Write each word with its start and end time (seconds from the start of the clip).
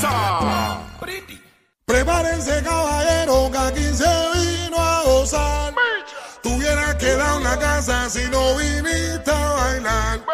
Salsa. 0.00 0.78
Prepárense 1.86 2.62
caballero 2.62 3.50
que 3.50 3.58
aquí 3.58 3.84
se 3.94 4.04
vino 4.04 4.35
casa 7.86 8.10
si 8.10 8.28
no 8.30 8.56
viniste 8.56 9.30
a 9.30 9.52
bailar. 9.52 10.24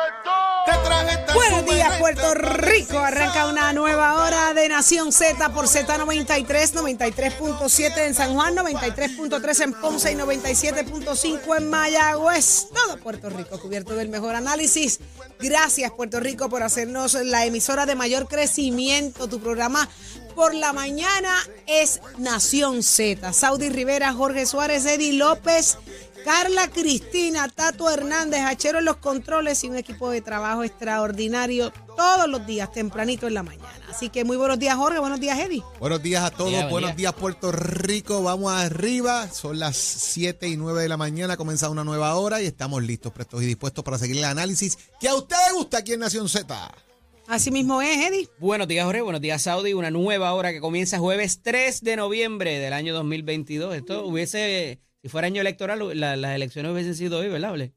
Buenos 1.34 1.64
días, 1.66 1.98
Puerto 1.98 2.34
Rico. 2.34 2.98
Arranca 2.98 3.46
una 3.46 3.72
nueva 3.72 4.22
hora 4.22 4.54
de 4.54 4.68
Nación 4.68 5.12
Z 5.12 5.52
por 5.52 5.66
Z93, 5.66 6.46
93.7 6.46 8.06
en 8.06 8.14
San 8.14 8.34
Juan, 8.34 8.54
93.3 8.56 9.64
en 9.64 9.72
Ponce 9.74 10.12
y 10.12 10.14
97.5 10.14 11.56
en 11.56 11.70
Mayagüez. 11.70 12.68
Todo 12.72 12.98
Puerto 12.98 13.28
Rico 13.30 13.60
cubierto 13.60 13.94
del 13.94 14.08
mejor 14.08 14.34
análisis. 14.34 15.00
Gracias, 15.40 15.90
Puerto 15.90 16.20
Rico, 16.20 16.48
por 16.48 16.62
hacernos 16.62 17.14
la 17.14 17.44
emisora 17.44 17.86
de 17.86 17.94
mayor 17.94 18.28
crecimiento. 18.28 19.28
Tu 19.28 19.40
programa 19.40 19.88
por 20.34 20.54
la 20.54 20.72
mañana 20.72 21.34
es 21.66 22.00
Nación 22.18 22.82
Z. 22.82 23.32
Saudi 23.32 23.68
Rivera, 23.68 24.12
Jorge 24.12 24.46
Suárez, 24.46 24.86
Eddie 24.86 25.14
López. 25.14 25.78
Carla 26.24 26.68
Cristina, 26.70 27.48
Tato 27.48 27.90
Hernández, 27.90 28.40
Hachero 28.40 28.78
en 28.78 28.84
los 28.84 28.96
controles 28.98 29.62
y 29.64 29.68
un 29.68 29.76
equipo 29.76 30.10
de 30.10 30.20
trabajo 30.20 30.62
extraordinario 30.64 31.72
todos 31.96 32.28
los 32.28 32.46
días, 32.46 32.70
tempranito 32.72 33.26
en 33.26 33.34
la 33.34 33.42
mañana. 33.42 33.68
Así 33.90 34.08
que 34.08 34.24
muy 34.24 34.36
buenos 34.36 34.58
días, 34.58 34.76
Jorge. 34.76 34.98
Buenos 34.98 35.20
días, 35.20 35.38
Eddie. 35.38 35.62
Buenos 35.80 36.02
días 36.02 36.22
a 36.22 36.30
todos, 36.30 36.50
Día, 36.50 36.68
buenos 36.68 36.90
día. 36.90 36.96
días 36.96 37.12
Puerto 37.14 37.52
Rico, 37.52 38.22
vamos 38.22 38.52
arriba, 38.52 39.28
son 39.28 39.58
las 39.58 39.76
7 39.76 40.48
y 40.48 40.56
9 40.56 40.82
de 40.82 40.88
la 40.88 40.96
mañana, 40.96 41.34
ha 41.34 41.36
comenzado 41.36 41.72
una 41.72 41.84
nueva 41.84 42.14
hora 42.14 42.40
y 42.40 42.46
estamos 42.46 42.82
listos, 42.82 43.12
prestos 43.12 43.42
y 43.42 43.46
dispuestos 43.46 43.84
para 43.84 43.98
seguir 43.98 44.18
el 44.18 44.24
análisis 44.24 44.78
que 45.00 45.08
a 45.08 45.14
usted 45.14 45.36
le 45.48 45.54
gusta 45.54 45.78
aquí 45.78 45.92
en 45.92 46.00
Nación 46.00 46.28
Z. 46.28 46.72
Así 47.28 47.50
mismo 47.50 47.80
es, 47.82 47.96
Eddie. 47.98 48.28
Buenos 48.38 48.68
días, 48.68 48.84
Jorge. 48.84 49.00
Buenos 49.00 49.20
días, 49.20 49.42
Saudi. 49.42 49.74
Una 49.74 49.90
nueva 49.90 50.32
hora 50.34 50.52
que 50.52 50.60
comienza 50.60 50.98
jueves 50.98 51.40
3 51.42 51.82
de 51.82 51.96
noviembre 51.96 52.58
del 52.58 52.72
año 52.72 52.92
2022. 52.94 53.74
Esto 53.76 54.04
hubiese, 54.06 54.80
si 55.02 55.08
fuera 55.08 55.26
año 55.26 55.40
electoral, 55.40 55.98
la- 55.98 56.16
las 56.16 56.34
elecciones 56.36 56.72
hubiesen 56.72 56.94
sido 56.94 57.18
hoy, 57.18 57.28
¿verdad? 57.28 57.52
Ole? 57.52 57.72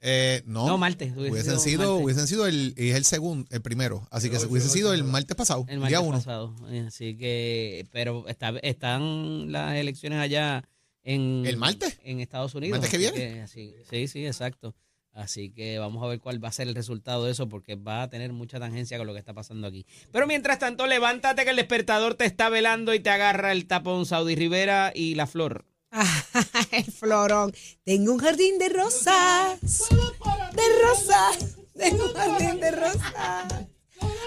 Eh, 0.00 0.42
no, 0.46 0.66
No, 0.68 0.78
martes, 0.78 1.12
hubiese 1.16 1.32
Hubiesen 1.32 1.58
sido 1.58 1.88
martes. 1.90 2.04
hubiesen 2.04 2.26
sido 2.28 2.46
el, 2.46 2.72
es 2.76 2.94
el 2.94 3.04
segundo, 3.04 3.48
el 3.50 3.60
primero, 3.62 4.06
así 4.12 4.30
que 4.30 4.36
hubiese 4.36 4.68
sido 4.68 4.94
el 4.94 5.02
martes 5.02 5.36
pasado, 5.36 5.64
El 5.68 5.80
día 5.80 5.98
martes 6.00 6.08
uno. 6.08 6.16
pasado. 6.18 6.54
Eh, 6.70 6.84
Así 6.86 7.16
que, 7.16 7.86
pero 7.90 8.28
está, 8.28 8.50
están 8.62 9.50
las 9.50 9.74
elecciones 9.74 10.20
allá 10.20 10.62
en... 11.02 11.42
¿El 11.44 11.56
martes? 11.56 11.98
En 12.04 12.20
Estados 12.20 12.54
Unidos. 12.54 12.78
¿Martes 12.78 12.90
que 12.96 13.04
así 13.08 13.16
viene? 13.18 13.40
así- 13.42 13.74
sí, 13.90 14.06
sí, 14.06 14.24
exacto. 14.26 14.74
Así 15.14 15.50
que 15.50 15.80
vamos 15.80 16.00
a 16.04 16.06
ver 16.06 16.20
cuál 16.20 16.42
va 16.42 16.46
a 16.48 16.52
ser 16.52 16.68
el 16.68 16.76
resultado 16.76 17.24
de 17.24 17.32
eso 17.32 17.48
porque 17.48 17.74
va 17.74 18.02
a 18.02 18.08
tener 18.08 18.32
mucha 18.32 18.60
tangencia 18.60 18.98
con 18.98 19.06
lo 19.08 19.14
que 19.14 19.18
está 19.18 19.32
pasando 19.34 19.66
aquí. 19.66 19.84
Pero 20.12 20.28
mientras 20.28 20.60
tanto, 20.60 20.86
levántate 20.86 21.42
que 21.42 21.50
el 21.50 21.56
despertador 21.56 22.14
te 22.14 22.24
está 22.24 22.48
velando 22.50 22.94
y 22.94 23.00
te 23.00 23.10
agarra 23.10 23.50
el 23.50 23.66
tapón 23.66 24.06
Saudi 24.06 24.36
Rivera 24.36 24.92
y 24.94 25.16
la 25.16 25.26
flor. 25.26 25.64
el 26.72 26.84
florón. 26.92 27.54
Tengo 27.84 28.12
un 28.12 28.18
jardín 28.18 28.58
de 28.58 28.68
rosas. 28.68 29.58
De 29.60 30.62
rosas. 30.82 31.56
Tengo 31.76 32.04
un 32.06 32.14
jardín 32.14 32.60
de 32.60 32.70
rosas. 32.70 33.14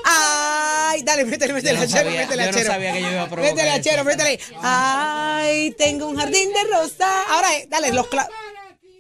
Ay, 0.03 1.03
dale, 1.03 1.26
métele, 1.26 1.53
métele, 1.53 1.80
no 1.80 1.88
sabía- 1.88 2.22
métele, 2.22 2.44
yo 2.45 2.52
no 2.52 2.58
achero. 2.58 2.72
sabía 2.72 2.94
que 2.94 3.02
yo 3.02 3.12
iba 3.12 3.22
a 3.23 3.30
provocar 3.30 3.53
Métele, 3.56 3.70
achero, 3.72 3.95
eso. 3.98 4.06
métele. 4.06 4.40
Ay, 4.62 5.72
tengo 5.78 6.08
un 6.08 6.18
jardín 6.18 6.50
de 6.52 6.64
rosas. 6.76 7.26
Ahora, 7.30 7.56
eh, 7.58 7.68
dale, 7.70 7.94
los 7.94 8.08
cla- 8.09 8.28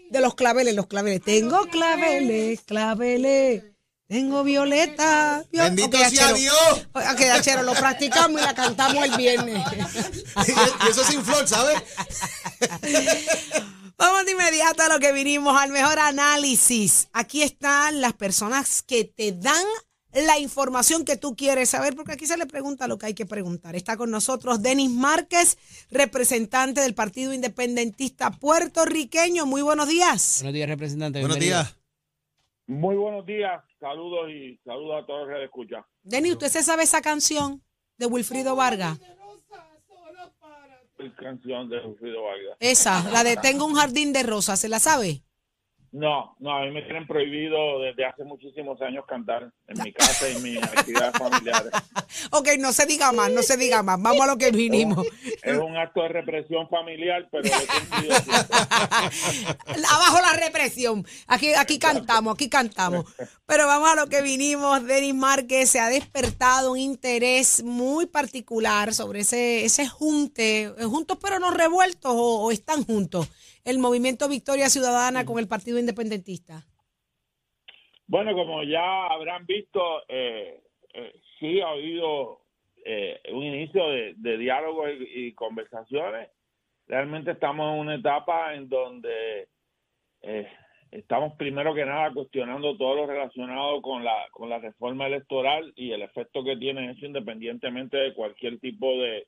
de 0.09 0.21
los 0.21 0.35
claveles, 0.35 0.75
los 0.75 0.87
claveles. 0.87 1.21
Tengo 1.23 1.65
claveles, 1.67 2.61
claveles. 2.61 3.63
Tengo 4.11 4.43
violeta. 4.43 5.41
vio- 5.53 5.63
Bendito 5.63 5.87
Ok, 5.97 6.03
sea 6.09 6.27
achero. 6.27 6.35
Dios. 6.35 6.87
Ok, 6.91 7.21
achero, 7.31 7.63
lo 7.63 7.73
practicamos 7.73 8.41
y 8.41 8.43
la 8.43 8.53
cantamos 8.53 9.01
el 9.05 9.15
viernes. 9.15 9.63
y 10.85 10.89
eso 10.89 11.03
sin 11.05 11.23
flor, 11.23 11.47
¿sabes? 11.47 11.81
Vamos 13.97 14.25
de 14.25 14.31
inmediato 14.31 14.83
a 14.83 14.89
lo 14.89 14.99
que 14.99 15.13
vinimos, 15.13 15.55
al 15.59 15.71
mejor 15.71 15.97
análisis. 15.99 17.07
Aquí 17.13 17.41
están 17.41 18.01
las 18.01 18.11
personas 18.13 18.81
que 18.81 19.05
te 19.05 19.31
dan 19.31 19.63
la 20.13 20.39
información 20.39 21.05
que 21.05 21.15
tú 21.15 21.37
quieres 21.37 21.69
saber, 21.69 21.95
porque 21.95 22.11
aquí 22.11 22.27
se 22.27 22.35
le 22.35 22.45
pregunta 22.47 22.87
lo 22.87 22.97
que 22.97 23.05
hay 23.05 23.13
que 23.13 23.25
preguntar. 23.25 23.77
Está 23.77 23.95
con 23.95 24.11
nosotros 24.11 24.61
Denis 24.61 24.89
Márquez, 24.89 25.57
representante 25.89 26.81
del 26.81 26.95
Partido 26.95 27.31
Independentista 27.33 28.31
puertorriqueño. 28.31 29.45
Muy 29.45 29.61
buenos 29.61 29.87
días. 29.87 30.39
Buenos 30.39 30.53
días, 30.55 30.67
representante. 30.67 31.19
Buenos 31.21 31.37
bienvenido. 31.37 31.63
días. 31.63 31.80
Muy 32.71 32.95
buenos 32.95 33.25
días, 33.25 33.61
saludos 33.81 34.29
y 34.29 34.57
saludos 34.63 35.03
a 35.03 35.05
todos 35.05 35.27
los 35.27 35.37
que 35.37 35.43
escuchan. 35.43 35.83
Denis, 36.03 36.31
¿usted 36.31 36.47
se 36.47 36.63
sabe 36.63 36.83
esa 36.83 37.01
canción 37.01 37.61
de 37.97 38.05
Wilfrido 38.05 38.55
Vargas? 38.55 38.97
Canción 41.17 41.67
de 41.67 41.85
Wilfrido 41.85 42.23
Vargas. 42.23 42.55
Esa, 42.61 43.11
la 43.11 43.25
de 43.25 43.35
Tengo 43.35 43.65
un 43.65 43.75
jardín 43.75 44.13
de 44.13 44.23
rosas, 44.23 44.57
¿se 44.57 44.69
la 44.69 44.79
sabe? 44.79 45.21
No, 45.91 46.37
no, 46.39 46.55
a 46.55 46.61
mí 46.61 46.71
me 46.71 46.83
tienen 46.83 47.05
prohibido 47.05 47.81
desde 47.81 48.05
hace 48.05 48.23
muchísimos 48.23 48.81
años 48.81 49.03
cantar 49.05 49.51
en 49.67 49.83
mi 49.83 49.91
casa 49.91 50.29
y 50.29 50.37
en 50.37 50.43
mis 50.43 50.63
actividades 50.63 51.11
familiares. 51.19 51.71
Ok, 52.31 52.47
no 52.59 52.71
se 52.71 52.85
diga 52.85 53.11
más, 53.11 53.29
no 53.29 53.41
se 53.41 53.57
diga 53.57 53.83
más. 53.83 54.01
Vamos 54.01 54.21
a 54.21 54.27
lo 54.27 54.37
que 54.37 54.51
vinimos. 54.51 55.05
Es 55.43 55.57
un 55.57 55.75
acto 55.75 56.03
de 56.03 56.07
represión 56.07 56.69
familiar, 56.69 57.27
pero. 57.29 57.49
Abajo 59.89 60.21
la 60.21 60.33
represión. 60.39 61.05
Aquí, 61.27 61.53
aquí 61.53 61.77
cantamos, 61.77 62.35
aquí 62.35 62.47
cantamos. 62.47 63.05
Pero 63.45 63.67
vamos 63.67 63.89
a 63.89 63.95
lo 63.95 64.07
que 64.07 64.21
vinimos. 64.21 64.85
Denis 64.85 65.13
Márquez 65.13 65.69
se 65.69 65.81
ha 65.81 65.89
despertado 65.89 66.71
un 66.71 66.79
interés 66.79 67.63
muy 67.63 68.05
particular 68.05 68.93
sobre 68.93 69.21
ese, 69.21 69.65
ese 69.65 69.89
junte, 69.89 70.73
juntos 70.85 71.17
pero 71.21 71.37
no 71.39 71.51
revueltos 71.51 72.13
o, 72.13 72.45
o 72.45 72.51
están 72.51 72.85
juntos, 72.85 73.27
el 73.65 73.79
movimiento 73.79 74.27
Victoria 74.29 74.69
Ciudadana 74.69 75.25
con 75.25 75.39
el 75.39 75.47
Partido 75.47 75.79
Independentista. 75.79 76.63
Bueno, 78.07 78.33
como 78.33 78.63
ya 78.63 79.07
habrán 79.07 79.45
visto, 79.45 80.03
eh, 80.09 80.61
eh, 80.93 81.13
sí 81.39 81.61
ha 81.61 81.69
habido 81.69 82.41
eh, 82.83 83.21
un 83.31 83.43
inicio 83.43 83.89
de, 83.89 84.13
de 84.17 84.37
diálogo 84.37 84.89
y, 84.89 85.27
y 85.27 85.33
conversaciones. 85.33 86.29
Realmente 86.87 87.31
estamos 87.31 87.73
en 87.73 87.79
una 87.79 87.95
etapa 87.95 88.53
en 88.53 88.67
donde 88.67 89.47
eh, 90.21 90.47
estamos 90.91 91.33
primero 91.37 91.73
que 91.73 91.85
nada 91.85 92.11
cuestionando 92.13 92.75
todo 92.77 92.95
lo 92.95 93.07
relacionado 93.07 93.81
con 93.81 94.03
la, 94.03 94.27
con 94.31 94.49
la 94.49 94.59
reforma 94.59 95.07
electoral 95.07 95.71
y 95.75 95.91
el 95.91 96.01
efecto 96.01 96.43
que 96.43 96.57
tiene 96.57 96.91
eso 96.91 97.05
independientemente 97.05 97.97
de 97.97 98.13
cualquier 98.13 98.59
tipo 98.59 98.91
de, 98.97 99.27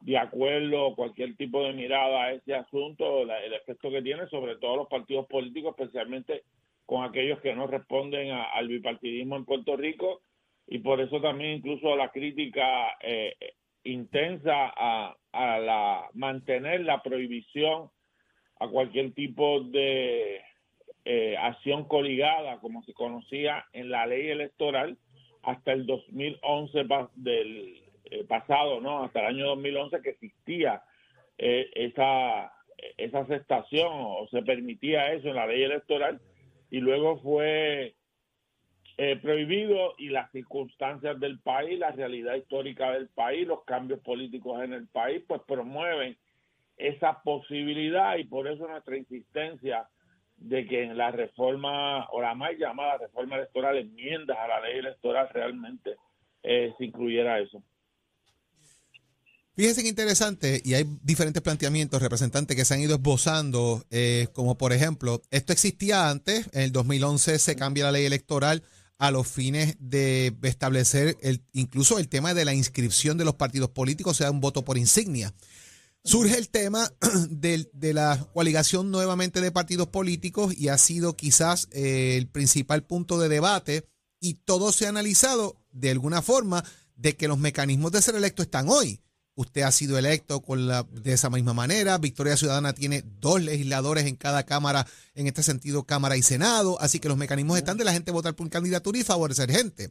de 0.00 0.18
acuerdo 0.18 0.94
cualquier 0.94 1.36
tipo 1.36 1.62
de 1.62 1.72
mirada 1.72 2.24
a 2.24 2.32
ese 2.32 2.54
asunto, 2.54 3.24
la- 3.24 3.42
el 3.44 3.52
efecto 3.54 3.90
que 3.90 4.02
tiene 4.02 4.26
sobre 4.28 4.56
todos 4.56 4.76
los 4.76 4.88
partidos 4.88 5.26
políticos, 5.26 5.74
especialmente 5.78 6.42
con 6.86 7.04
aquellos 7.04 7.40
que 7.40 7.54
no 7.54 7.66
responden 7.66 8.30
a- 8.30 8.44
al 8.44 8.68
bipartidismo 8.68 9.36
en 9.36 9.44
Puerto 9.44 9.76
Rico. 9.76 10.22
Y 10.66 10.78
por 10.78 11.00
eso 11.00 11.20
también 11.20 11.56
incluso 11.58 11.96
la 11.96 12.10
crítica 12.10 12.96
eh, 13.00 13.34
intensa 13.84 14.72
a, 14.76 15.16
a 15.32 15.58
la 15.58 16.08
mantener 16.14 16.82
la 16.82 17.02
prohibición 17.02 17.90
a 18.58 18.68
cualquier 18.68 19.12
tipo 19.14 19.60
de 19.60 20.40
eh, 21.04 21.36
acción 21.38 21.84
coligada 21.84 22.60
como 22.60 22.82
se 22.84 22.92
conocía 22.92 23.64
en 23.72 23.90
la 23.90 24.06
ley 24.06 24.28
electoral 24.28 24.98
hasta 25.42 25.72
el 25.72 25.86
2011 25.86 26.84
pa- 26.84 27.10
del 27.14 27.82
eh, 28.10 28.24
pasado, 28.24 28.80
¿no? 28.80 29.04
Hasta 29.04 29.20
el 29.20 29.26
año 29.26 29.46
2011 29.48 30.02
que 30.02 30.10
existía 30.10 30.82
eh, 31.38 31.70
esa 31.74 32.52
esa 32.96 33.20
aceptación 33.20 33.88
o 33.92 34.26
se 34.30 34.42
permitía 34.42 35.12
eso 35.12 35.28
en 35.28 35.36
la 35.36 35.46
ley 35.46 35.62
electoral 35.62 36.20
y 36.70 36.80
luego 36.80 37.20
fue 37.20 37.94
eh, 38.96 39.16
prohibido 39.16 39.94
y 39.98 40.10
las 40.10 40.30
circunstancias 40.30 41.18
del 41.18 41.40
país, 41.40 41.78
la 41.78 41.90
realidad 41.90 42.34
histórica 42.34 42.92
del 42.92 43.08
país, 43.08 43.46
los 43.46 43.64
cambios 43.64 44.00
políticos 44.00 44.62
en 44.62 44.72
el 44.72 44.86
país, 44.88 45.22
pues 45.26 45.40
promueven 45.46 46.16
esa 46.76 47.22
posibilidad 47.22 48.16
y 48.16 48.24
por 48.24 48.46
eso 48.46 48.66
nuestra 48.66 48.96
insistencia 48.96 49.88
de 50.36 50.66
que 50.66 50.82
en 50.82 50.96
la 50.96 51.10
reforma 51.10 52.08
o 52.10 52.20
la 52.22 52.34
mal 52.34 52.56
llamada 52.56 52.98
reforma 52.98 53.36
electoral, 53.36 53.76
enmiendas 53.76 54.38
a 54.38 54.48
la 54.48 54.60
ley 54.60 54.78
electoral 54.78 55.28
realmente 55.32 55.96
eh, 56.42 56.72
se 56.78 56.84
incluyera 56.84 57.38
eso. 57.38 57.62
Fíjense 59.56 59.82
que 59.82 59.88
interesante, 59.88 60.62
y 60.64 60.74
hay 60.74 60.86
diferentes 61.02 61.42
planteamientos, 61.42 62.00
representantes, 62.00 62.56
que 62.56 62.64
se 62.64 62.74
han 62.74 62.80
ido 62.80 62.96
esbozando, 62.96 63.84
eh, 63.90 64.28
como 64.32 64.56
por 64.56 64.72
ejemplo, 64.72 65.22
esto 65.30 65.52
existía 65.52 66.08
antes, 66.08 66.46
en 66.52 66.62
el 66.62 66.72
2011 66.72 67.38
se 67.38 67.56
cambia 67.56 67.84
la 67.84 67.92
ley 67.92 68.06
electoral 68.06 68.62
a 68.98 69.10
los 69.10 69.26
fines 69.26 69.76
de 69.80 70.36
establecer 70.42 71.16
el, 71.22 71.42
incluso 71.52 71.98
el 71.98 72.08
tema 72.08 72.34
de 72.34 72.44
la 72.44 72.54
inscripción 72.54 73.18
de 73.18 73.24
los 73.24 73.34
partidos 73.34 73.70
políticos, 73.70 74.18
sea 74.18 74.30
un 74.30 74.40
voto 74.40 74.64
por 74.64 74.78
insignia. 74.78 75.34
Surge 76.04 76.38
el 76.38 76.48
tema 76.48 76.90
de, 77.30 77.68
la 77.94 78.28
coaligación 78.32 78.90
nuevamente 78.90 79.40
de 79.40 79.50
partidos 79.50 79.88
políticos 79.88 80.54
y 80.56 80.68
ha 80.68 80.78
sido 80.78 81.16
quizás 81.16 81.68
eh, 81.72 82.16
el 82.16 82.28
principal 82.28 82.84
punto 82.84 83.18
de 83.18 83.28
debate 83.28 83.88
y 84.20 84.34
todo 84.34 84.70
se 84.70 84.86
ha 84.86 84.90
analizado 84.90 85.56
de 85.72 85.90
alguna 85.90 86.22
forma 86.22 86.64
de 86.94 87.16
que 87.16 87.28
los 87.28 87.38
mecanismos 87.38 87.92
de 87.92 88.02
ser 88.02 88.14
electo 88.14 88.42
están 88.42 88.68
hoy. 88.68 89.00
Usted 89.34 89.62
ha 89.62 89.72
sido 89.72 89.96
electo 89.96 90.40
con 90.42 90.66
la, 90.66 90.82
de 90.82 91.12
esa 91.12 91.30
misma 91.30 91.54
manera. 91.54 91.98
Victoria 91.98 92.36
Ciudadana 92.36 92.74
tiene 92.74 93.04
dos 93.20 93.40
legisladores 93.40 94.06
en 94.06 94.16
cada 94.16 94.44
Cámara, 94.44 94.86
en 95.14 95.26
este 95.26 95.42
sentido, 95.42 95.84
Cámara 95.84 96.16
y 96.16 96.22
Senado. 96.22 96.80
Así 96.80 96.98
que 97.00 97.08
los 97.08 97.16
mecanismos 97.16 97.56
están 97.56 97.76
de 97.76 97.84
la 97.84 97.92
gente 97.92 98.10
votar 98.10 98.34
por 98.34 98.50
candidatura 98.50 98.98
y 98.98 99.04
favorecer 99.04 99.50
gente. 99.50 99.90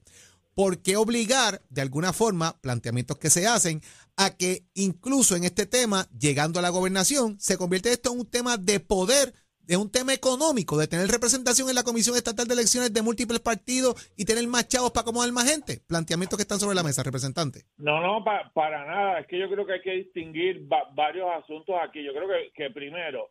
¿Por 0.54 0.80
qué 0.82 0.98
obligar, 0.98 1.62
de 1.70 1.82
alguna 1.82 2.12
forma, 2.12 2.60
planteamientos 2.60 3.18
que 3.18 3.30
se 3.30 3.48
hacen 3.48 3.82
a 4.18 4.32
que 4.32 4.66
incluso 4.74 5.36
en 5.36 5.46
este 5.46 5.66
tema, 5.66 6.10
llegando 6.20 6.60
a 6.60 6.62
la 6.62 6.70
gobernación, 6.70 7.38
se 7.40 7.58
convierte 7.58 7.94
esto 7.94 8.12
en 8.12 8.20
un 8.20 8.26
tema 8.26 8.58
de 8.58 8.80
poder 8.80 9.34
es 9.70 9.78
un 9.78 9.92
tema 9.92 10.16
económico, 10.16 10.80
de 10.80 10.88
tener 10.88 11.08
representación 11.08 11.70
en 11.70 11.76
la 11.76 11.84
Comisión 11.84 12.16
Estatal 12.16 12.48
de 12.48 12.56
Elecciones 12.56 12.92
de 12.92 13.04
múltiples 13.04 13.40
partidos 13.40 14.12
y 14.18 14.26
tener 14.26 14.48
más 14.48 14.68
chavos 14.68 14.90
para 14.92 15.04
acomodar 15.04 15.32
más 15.32 15.48
gente. 15.48 15.80
Planteamientos 15.88 16.38
que 16.38 16.42
están 16.42 16.58
sobre 16.58 16.76
la 16.76 16.82
mesa, 16.82 17.04
representante. 17.04 17.66
No, 17.78 18.02
no, 18.02 18.24
para 18.24 18.86
nada. 18.88 19.20
Es 19.20 19.28
que 19.28 19.38
yo 19.38 19.48
creo 19.48 19.68
que 19.68 19.74
hay 19.74 19.82
que 19.82 19.92
distinguir 19.92 20.68
varios 20.96 21.30
asuntos 21.38 21.76
aquí. 21.84 22.04
Yo 22.04 22.14
creo 22.14 22.28
que, 22.28 22.52
que 22.56 22.72
primero, 22.72 23.30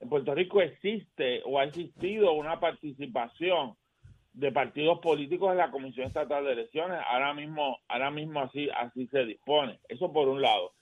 en 0.00 0.08
Puerto 0.08 0.34
Rico 0.34 0.60
existe 0.60 1.40
o 1.46 1.60
ha 1.60 1.64
existido 1.64 2.32
una 2.32 2.58
participación 2.58 3.76
de 4.32 4.50
partidos 4.50 4.98
políticos 4.98 5.52
en 5.52 5.58
la 5.58 5.70
Comisión 5.70 6.08
Estatal 6.08 6.44
de 6.46 6.52
Elecciones. 6.52 6.98
Ahora 7.06 7.32
mismo, 7.32 7.78
ahora 7.86 8.10
mismo 8.10 8.40
así, 8.40 8.68
así 8.76 9.06
se 9.06 9.24
dispone. 9.24 9.78
Eso 9.88 10.12
por 10.12 10.26
un 10.26 10.42
lado. 10.42 10.72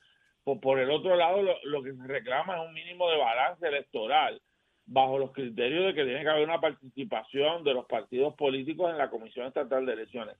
Por, 0.44 0.60
por 0.60 0.78
el 0.78 0.90
otro 0.90 1.14
lado, 1.14 1.42
lo, 1.42 1.56
lo 1.64 1.82
que 1.82 1.92
se 1.92 2.06
reclama 2.06 2.56
es 2.56 2.66
un 2.66 2.72
mínimo 2.72 3.10
de 3.10 3.18
balance 3.18 3.68
electoral 3.68 4.40
bajo 4.88 5.18
los 5.18 5.32
criterios 5.32 5.84
de 5.84 5.94
que 5.94 6.04
tiene 6.04 6.22
que 6.22 6.28
haber 6.28 6.44
una 6.44 6.60
participación 6.60 7.62
de 7.62 7.74
los 7.74 7.84
partidos 7.86 8.34
políticos 8.34 8.90
en 8.90 8.98
la 8.98 9.10
Comisión 9.10 9.46
Estatal 9.46 9.84
de 9.84 9.92
Elecciones. 9.92 10.36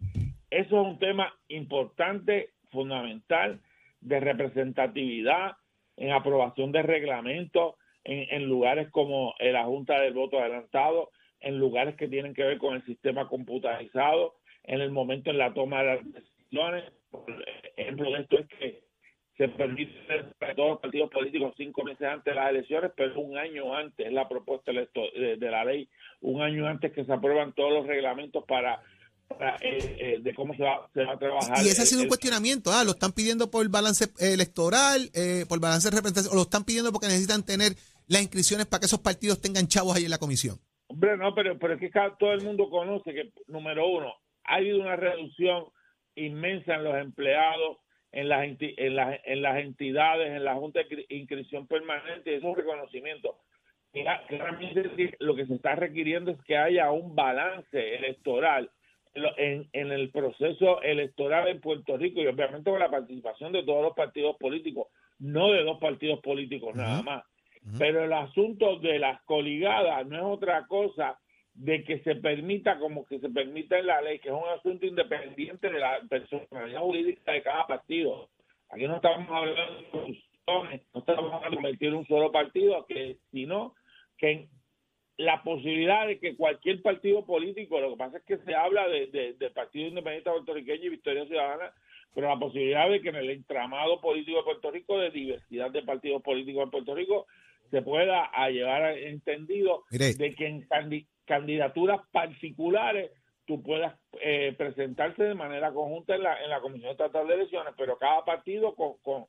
Eso 0.50 0.80
es 0.80 0.86
un 0.86 0.98
tema 0.98 1.34
importante, 1.48 2.50
fundamental, 2.70 3.60
de 4.00 4.20
representatividad, 4.20 5.52
en 5.96 6.12
aprobación 6.12 6.72
de 6.72 6.82
reglamentos, 6.82 7.74
en, 8.04 8.48
lugares 8.48 8.88
como 8.90 9.34
la 9.38 9.64
Junta 9.64 10.00
del 10.00 10.14
Voto 10.14 10.38
Adelantado, 10.38 11.10
en 11.40 11.58
lugares 11.58 11.94
que 11.96 12.08
tienen 12.08 12.32
que 12.32 12.44
ver 12.44 12.56
con 12.56 12.74
el 12.74 12.84
sistema 12.86 13.28
computarizado, 13.28 14.36
en 14.64 14.80
el 14.80 14.90
momento 14.90 15.28
en 15.30 15.36
la 15.36 15.52
toma 15.52 15.82
de 15.82 15.86
las 15.86 16.12
decisiones. 16.12 16.84
ejemplo 17.76 18.10
de 18.10 18.20
esto 18.20 18.38
es 18.38 18.46
que 18.46 18.87
se 19.38 19.48
permite 19.48 19.92
para 20.40 20.54
todos 20.54 20.70
los 20.70 20.80
partidos 20.80 21.10
políticos 21.10 21.54
cinco 21.56 21.84
meses 21.84 22.08
antes 22.08 22.24
de 22.24 22.34
las 22.34 22.50
elecciones, 22.50 22.90
pero 22.96 23.20
un 23.20 23.38
año 23.38 23.72
antes 23.72 24.04
es 24.04 24.12
la 24.12 24.28
propuesta 24.28 24.72
de, 24.72 25.38
la 25.38 25.64
ley, 25.64 25.88
un 26.22 26.42
año 26.42 26.66
antes 26.66 26.92
que 26.92 27.04
se 27.04 27.12
aprueban 27.12 27.52
todos 27.52 27.72
los 27.72 27.86
reglamentos 27.86 28.44
para, 28.48 28.82
eh, 29.60 29.96
eh, 30.00 30.18
de 30.20 30.34
cómo 30.34 30.54
se 30.54 30.64
va, 30.64 30.90
se 30.92 31.04
va, 31.04 31.12
a 31.12 31.18
trabajar. 31.18 31.64
Y 31.64 31.68
ese 31.68 31.82
ha 31.82 31.86
sido 31.86 32.02
un 32.02 32.08
cuestionamiento, 32.08 32.72
ah, 32.72 32.82
lo 32.82 32.90
están 32.90 33.12
pidiendo 33.12 33.48
por 33.48 33.62
el 33.62 33.68
balance 33.68 34.06
electoral, 34.18 35.08
eh, 35.14 35.44
por 35.48 35.58
el 35.58 35.62
balance 35.62 35.88
de 35.88 35.96
representación, 35.96 36.32
o 36.32 36.36
lo 36.36 36.42
están 36.42 36.64
pidiendo 36.64 36.90
porque 36.90 37.06
necesitan 37.06 37.46
tener 37.46 37.74
las 38.08 38.22
inscripciones 38.22 38.66
para 38.66 38.80
que 38.80 38.86
esos 38.86 39.00
partidos 39.00 39.40
tengan 39.40 39.68
chavos 39.68 39.94
ahí 39.94 40.04
en 40.04 40.10
la 40.10 40.18
comisión. 40.18 40.58
Hombre, 40.88 41.16
no, 41.16 41.32
pero, 41.32 41.56
pero 41.60 41.74
es 41.74 41.80
que 41.80 41.90
todo 42.18 42.32
el 42.32 42.42
mundo 42.42 42.68
conoce 42.70 43.14
que, 43.14 43.30
número 43.46 43.86
uno, 43.86 44.14
ha 44.42 44.56
habido 44.56 44.80
una 44.80 44.96
reducción 44.96 45.66
inmensa 46.16 46.74
en 46.74 46.82
los 46.82 46.96
empleados 46.96 47.76
en 48.12 48.28
las, 48.28 48.46
en, 48.60 48.96
las, 48.96 49.20
en 49.24 49.42
las 49.42 49.58
entidades, 49.58 50.28
en 50.28 50.44
la 50.44 50.54
Junta 50.54 50.80
de 50.80 51.06
Inscripción 51.10 51.66
Permanente, 51.66 52.34
eso 52.34 52.46
es 52.46 52.52
un 52.52 52.56
reconocimiento. 52.56 53.36
Claramente 54.28 55.16
lo 55.18 55.34
que 55.34 55.46
se 55.46 55.54
está 55.54 55.74
requiriendo 55.74 56.30
es 56.30 56.42
que 56.44 56.56
haya 56.56 56.90
un 56.90 57.14
balance 57.14 57.96
electoral 57.96 58.70
en, 59.14 59.68
en 59.72 59.92
el 59.92 60.10
proceso 60.10 60.80
electoral 60.82 61.48
en 61.48 61.60
Puerto 61.60 61.96
Rico 61.96 62.20
y 62.20 62.26
obviamente 62.26 62.70
con 62.70 62.78
la 62.78 62.90
participación 62.90 63.52
de 63.52 63.64
todos 63.64 63.82
los 63.82 63.94
partidos 63.94 64.36
políticos, 64.36 64.88
no 65.18 65.52
de 65.52 65.64
dos 65.64 65.78
partidos 65.80 66.20
políticos 66.20 66.74
nada 66.76 67.02
más. 67.02 67.24
Pero 67.78 68.04
el 68.04 68.12
asunto 68.12 68.78
de 68.78 68.98
las 68.98 69.20
coligadas 69.22 70.06
no 70.06 70.16
es 70.16 70.22
otra 70.22 70.66
cosa 70.66 71.18
de 71.58 71.82
que 71.82 71.98
se 72.00 72.14
permita 72.14 72.78
como 72.78 73.04
que 73.04 73.18
se 73.18 73.28
permita 73.28 73.78
en 73.78 73.86
la 73.86 74.00
ley, 74.00 74.20
que 74.20 74.28
es 74.28 74.34
un 74.34 74.48
asunto 74.48 74.86
independiente 74.86 75.68
de 75.68 75.80
la 75.80 76.00
personalidad 76.08 76.80
jurídica 76.80 77.32
de 77.32 77.42
cada 77.42 77.66
partido. 77.66 78.28
Aquí 78.70 78.86
no 78.86 78.96
estamos 78.96 79.28
hablando 79.28 79.74
de 79.74 79.84
funciones, 79.90 80.82
no 80.94 81.00
estamos 81.00 81.24
hablando 81.24 81.50
de 81.50 81.56
convertir 81.56 81.94
un 81.94 82.06
solo 82.06 82.30
partido, 82.30 82.86
que 82.86 83.16
sino 83.32 83.74
que 84.16 84.48
la 85.16 85.42
posibilidad 85.42 86.06
de 86.06 86.20
que 86.20 86.36
cualquier 86.36 86.80
partido 86.80 87.26
político, 87.26 87.80
lo 87.80 87.90
que 87.90 87.96
pasa 87.96 88.18
es 88.18 88.24
que 88.24 88.38
se 88.38 88.54
habla 88.54 88.86
de, 88.86 89.34
de, 89.36 89.50
Partido 89.50 89.88
Independiente 89.88 90.30
Puertorriqueño 90.30 90.84
y 90.84 90.90
Victoria 90.90 91.26
Ciudadana, 91.26 91.72
pero 92.14 92.28
la 92.28 92.38
posibilidad 92.38 92.88
de 92.88 93.00
que 93.00 93.08
en 93.08 93.16
el 93.16 93.30
entramado 93.30 94.00
político 94.00 94.38
de 94.38 94.44
Puerto 94.44 94.70
Rico, 94.70 94.96
de 94.96 95.10
diversidad 95.10 95.72
de 95.72 95.82
partidos 95.82 96.22
políticos 96.22 96.62
en 96.62 96.70
Puerto 96.70 96.94
Rico, 96.94 97.26
se 97.72 97.82
pueda 97.82 98.26
a 98.26 98.48
llevar 98.48 98.96
entendido 98.96 99.82
de 99.90 100.34
que 100.36 100.46
en 100.46 100.62
candidaturas 101.28 102.00
particulares 102.10 103.12
tú 103.48 103.62
puedas 103.62 103.94
eh, 104.20 104.54
presentarse 104.58 105.22
de 105.22 105.34
manera 105.34 105.72
conjunta 105.72 106.14
en 106.14 106.22
la, 106.22 106.42
en 106.42 106.50
la 106.50 106.60
Comisión 106.60 106.90
Estatal 106.90 107.26
de 107.26 107.34
Elecciones, 107.34 107.72
pero 107.78 107.96
cada 107.96 108.22
partido 108.22 108.74
con, 108.74 108.98
con, 109.02 109.24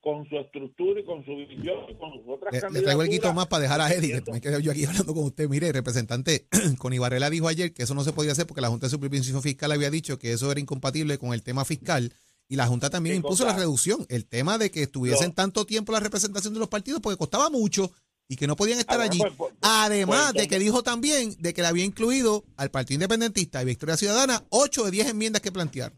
con 0.00 0.28
su 0.28 0.36
estructura 0.36 1.00
y 1.00 1.04
con 1.04 1.24
su 1.24 1.34
visión 1.34 1.78
y 1.88 1.94
con 1.96 2.12
sus 2.12 2.22
otras 2.28 2.52
le, 2.52 2.60
candidaturas. 2.60 2.72
Le 2.72 2.82
traigo 2.82 3.02
el 3.02 3.08
quito 3.08 3.34
más 3.34 3.48
para 3.48 3.62
dejar 3.62 3.80
a 3.80 3.92
Eddie, 3.92 4.22
me 4.30 4.62
yo 4.62 4.70
aquí 4.70 4.84
hablando 4.84 5.12
con 5.12 5.24
usted. 5.24 5.48
Mire, 5.48 5.72
representante, 5.72 6.46
con 6.78 6.92
Ibarrela 6.92 7.30
dijo 7.30 7.48
ayer 7.48 7.74
que 7.74 7.82
eso 7.82 7.94
no 7.94 8.04
se 8.04 8.12
podía 8.12 8.30
hacer 8.30 8.46
porque 8.46 8.60
la 8.60 8.68
Junta 8.68 8.86
de 8.86 8.90
Supervisión 8.90 9.42
Fiscal 9.42 9.72
había 9.72 9.90
dicho 9.90 10.20
que 10.20 10.32
eso 10.32 10.52
era 10.52 10.60
incompatible 10.60 11.18
con 11.18 11.34
el 11.34 11.42
tema 11.42 11.64
fiscal 11.64 12.12
y 12.48 12.56
la 12.56 12.66
Junta 12.66 12.90
también 12.90 13.16
impuso 13.16 13.44
la 13.44 13.56
reducción. 13.56 14.06
El 14.08 14.26
tema 14.26 14.56
de 14.58 14.70
que 14.70 14.82
estuviesen 14.82 15.32
tanto 15.32 15.66
tiempo 15.66 15.90
la 15.90 16.00
representación 16.00 16.54
de 16.54 16.60
los 16.60 16.68
partidos 16.68 17.00
porque 17.00 17.18
costaba 17.18 17.50
mucho 17.50 17.90
y 18.28 18.36
que 18.36 18.46
no 18.46 18.56
podían 18.56 18.78
estar 18.78 19.00
allí. 19.00 19.18
Pues, 19.18 19.34
pues, 19.36 19.52
pues, 19.52 19.62
Además 19.62 20.32
de 20.32 20.48
que 20.48 20.58
dijo 20.58 20.82
también 20.82 21.30
de 21.38 21.52
que 21.52 21.62
le 21.62 21.68
había 21.68 21.84
incluido 21.84 22.44
al 22.56 22.70
Partido 22.70 22.96
Independentista 22.96 23.62
y 23.62 23.66
Victoria 23.66 23.96
Ciudadana 23.96 24.42
8 24.50 24.84
de 24.84 24.90
10 24.90 25.10
enmiendas 25.10 25.42
que 25.42 25.52
plantear. 25.52 25.92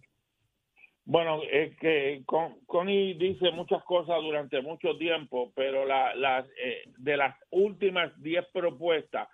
Bueno, 1.04 1.40
es 1.52 1.76
que 1.78 2.24
Connie 2.66 3.14
dice 3.14 3.52
muchas 3.52 3.82
cosas 3.84 4.16
durante 4.22 4.60
mucho 4.60 4.98
tiempo, 4.98 5.52
pero 5.54 5.86
la, 5.86 6.44
eh, 6.60 6.82
de 6.98 7.16
las 7.16 7.36
últimas 7.50 8.10
10 8.20 8.44
propuestas, 8.52 9.28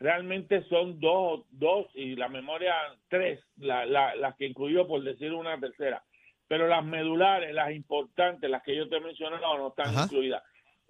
realmente 0.00 0.64
son 0.68 0.98
dos, 0.98 1.44
dos 1.50 1.86
y 1.94 2.16
la 2.16 2.28
memoria 2.28 2.74
tres, 3.08 3.38
la, 3.56 3.86
las 3.86 4.34
que 4.36 4.46
incluyó 4.46 4.88
por 4.88 5.04
decir 5.04 5.32
una 5.32 5.60
tercera. 5.60 6.02
Pero 6.48 6.66
las 6.66 6.84
medulares, 6.84 7.54
las 7.54 7.70
importantes, 7.70 8.50
las 8.50 8.64
que 8.64 8.74
yo 8.74 8.88
te 8.88 8.96
he 8.96 9.00
mencionado, 9.00 9.58
no 9.58 9.68
están 9.68 9.94
incluidas 9.94 10.42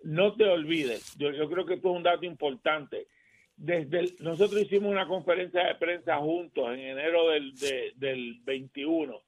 no 0.05 0.35
te 0.35 0.45
olvides, 0.45 1.17
yo, 1.17 1.31
creo 1.49 1.67
que 1.67 1.75
esto 1.75 1.91
es 1.91 1.97
un 1.97 2.03
dato 2.03 2.25
importante. 2.25 3.07
Desde 3.57 4.15
nosotros 4.21 4.63
hicimos 4.63 4.91
una 4.91 5.07
conferencia 5.07 5.65
de 5.65 5.75
prensa 5.77 6.17
juntos 6.19 6.69
en 6.73 6.81
enero 6.81 7.29
del, 7.31 7.55
del 7.97 8.41
21, 8.45 9.21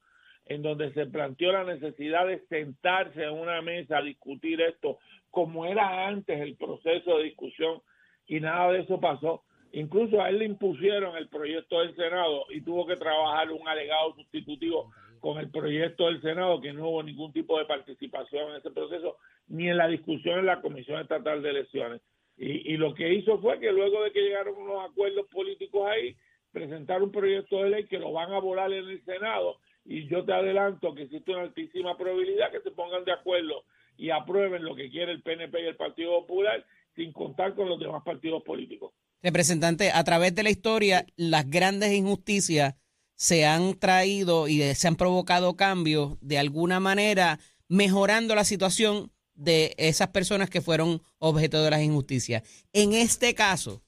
en 0.47 0.61
donde 0.61 0.93
se 0.93 1.05
planteó 1.05 1.51
la 1.51 1.63
necesidad 1.63 2.27
de 2.27 2.45
sentarse 2.47 3.23
en 3.23 3.31
una 3.31 3.61
mesa 3.61 3.99
a 3.99 4.01
discutir 4.01 4.61
esto, 4.61 4.99
como 5.31 5.65
era 5.65 6.07
antes 6.07 6.39
el 6.39 6.55
proceso 6.55 7.17
de 7.17 7.25
discusión, 7.25 7.81
y 8.27 8.39
nada 8.39 8.71
de 8.71 8.81
eso 8.81 8.99
pasó. 8.99 9.43
Incluso 9.71 10.21
a 10.21 10.29
él 10.29 10.39
le 10.39 10.45
impusieron 10.45 11.17
el 11.17 11.27
proyecto 11.27 11.79
del 11.79 11.95
Senado 11.95 12.45
y 12.49 12.61
tuvo 12.61 12.87
que 12.87 12.95
trabajar 12.95 13.51
un 13.51 13.67
alegado 13.67 14.15
sustitutivo 14.15 14.91
con 15.19 15.37
el 15.37 15.49
proyecto 15.49 16.05
del 16.05 16.21
Senado, 16.21 16.61
que 16.61 16.71
no 16.71 16.89
hubo 16.89 17.03
ningún 17.03 17.33
tipo 17.33 17.57
de 17.57 17.65
participación 17.65 18.51
en 18.51 18.57
ese 18.57 18.71
proceso, 18.71 19.17
ni 19.47 19.69
en 19.69 19.77
la 19.77 19.87
discusión 19.87 20.39
en 20.39 20.45
la 20.45 20.61
Comisión 20.61 21.01
Estatal 21.01 21.41
de 21.41 21.49
Elecciones. 21.49 22.01
Y, 22.37 22.75
lo 22.75 22.93
que 22.93 23.13
hizo 23.13 23.39
fue 23.39 23.59
que 23.59 23.71
luego 23.71 24.03
de 24.03 24.11
que 24.11 24.21
llegaron 24.21 24.57
unos 24.57 24.89
acuerdos 24.89 25.25
políticos 25.27 25.87
ahí, 25.87 26.17
presentar 26.51 27.01
un 27.01 27.11
proyecto 27.11 27.63
de 27.63 27.69
ley 27.69 27.85
que 27.85 27.97
lo 27.97 28.11
van 28.11 28.33
a 28.33 28.39
volar 28.39 28.73
en 28.73 28.89
el 28.89 29.03
Senado. 29.05 29.57
Y 29.85 30.07
yo 30.09 30.25
te 30.25 30.33
adelanto 30.33 30.93
que 30.93 31.03
existe 31.03 31.31
una 31.31 31.43
altísima 31.43 31.97
probabilidad 31.97 32.51
que 32.51 32.59
se 32.59 32.71
pongan 32.71 33.05
de 33.05 33.13
acuerdo 33.13 33.63
y 33.97 34.09
aprueben 34.09 34.65
lo 34.65 34.75
que 34.75 34.89
quiere 34.89 35.13
el 35.13 35.21
PNP 35.21 35.61
y 35.61 35.65
el 35.67 35.75
Partido 35.77 36.19
Popular, 36.21 36.65
sin 36.95 37.13
contar 37.13 37.55
con 37.55 37.69
los 37.69 37.79
demás 37.79 38.03
partidos 38.03 38.43
políticos. 38.43 38.91
Representante, 39.21 39.91
a 39.91 40.03
través 40.03 40.35
de 40.35 40.43
la 40.43 40.49
historia, 40.49 41.05
las 41.15 41.49
grandes 41.49 41.93
injusticias 41.93 42.75
se 43.13 43.45
han 43.45 43.79
traído 43.79 44.49
y 44.49 44.61
se 44.75 44.87
han 44.87 44.97
provocado 44.97 45.55
cambios 45.55 46.19
de 46.19 46.37
alguna 46.37 46.81
manera, 46.81 47.39
mejorando 47.69 48.35
la 48.35 48.43
situación 48.43 49.11
de 49.35 49.75
esas 49.77 50.09
personas 50.09 50.49
que 50.49 50.61
fueron 50.61 51.01
objeto 51.19 51.63
de 51.63 51.69
las 51.69 51.81
injusticias. 51.81 52.43
En 52.73 52.93
este 52.93 53.35
caso, 53.35 53.81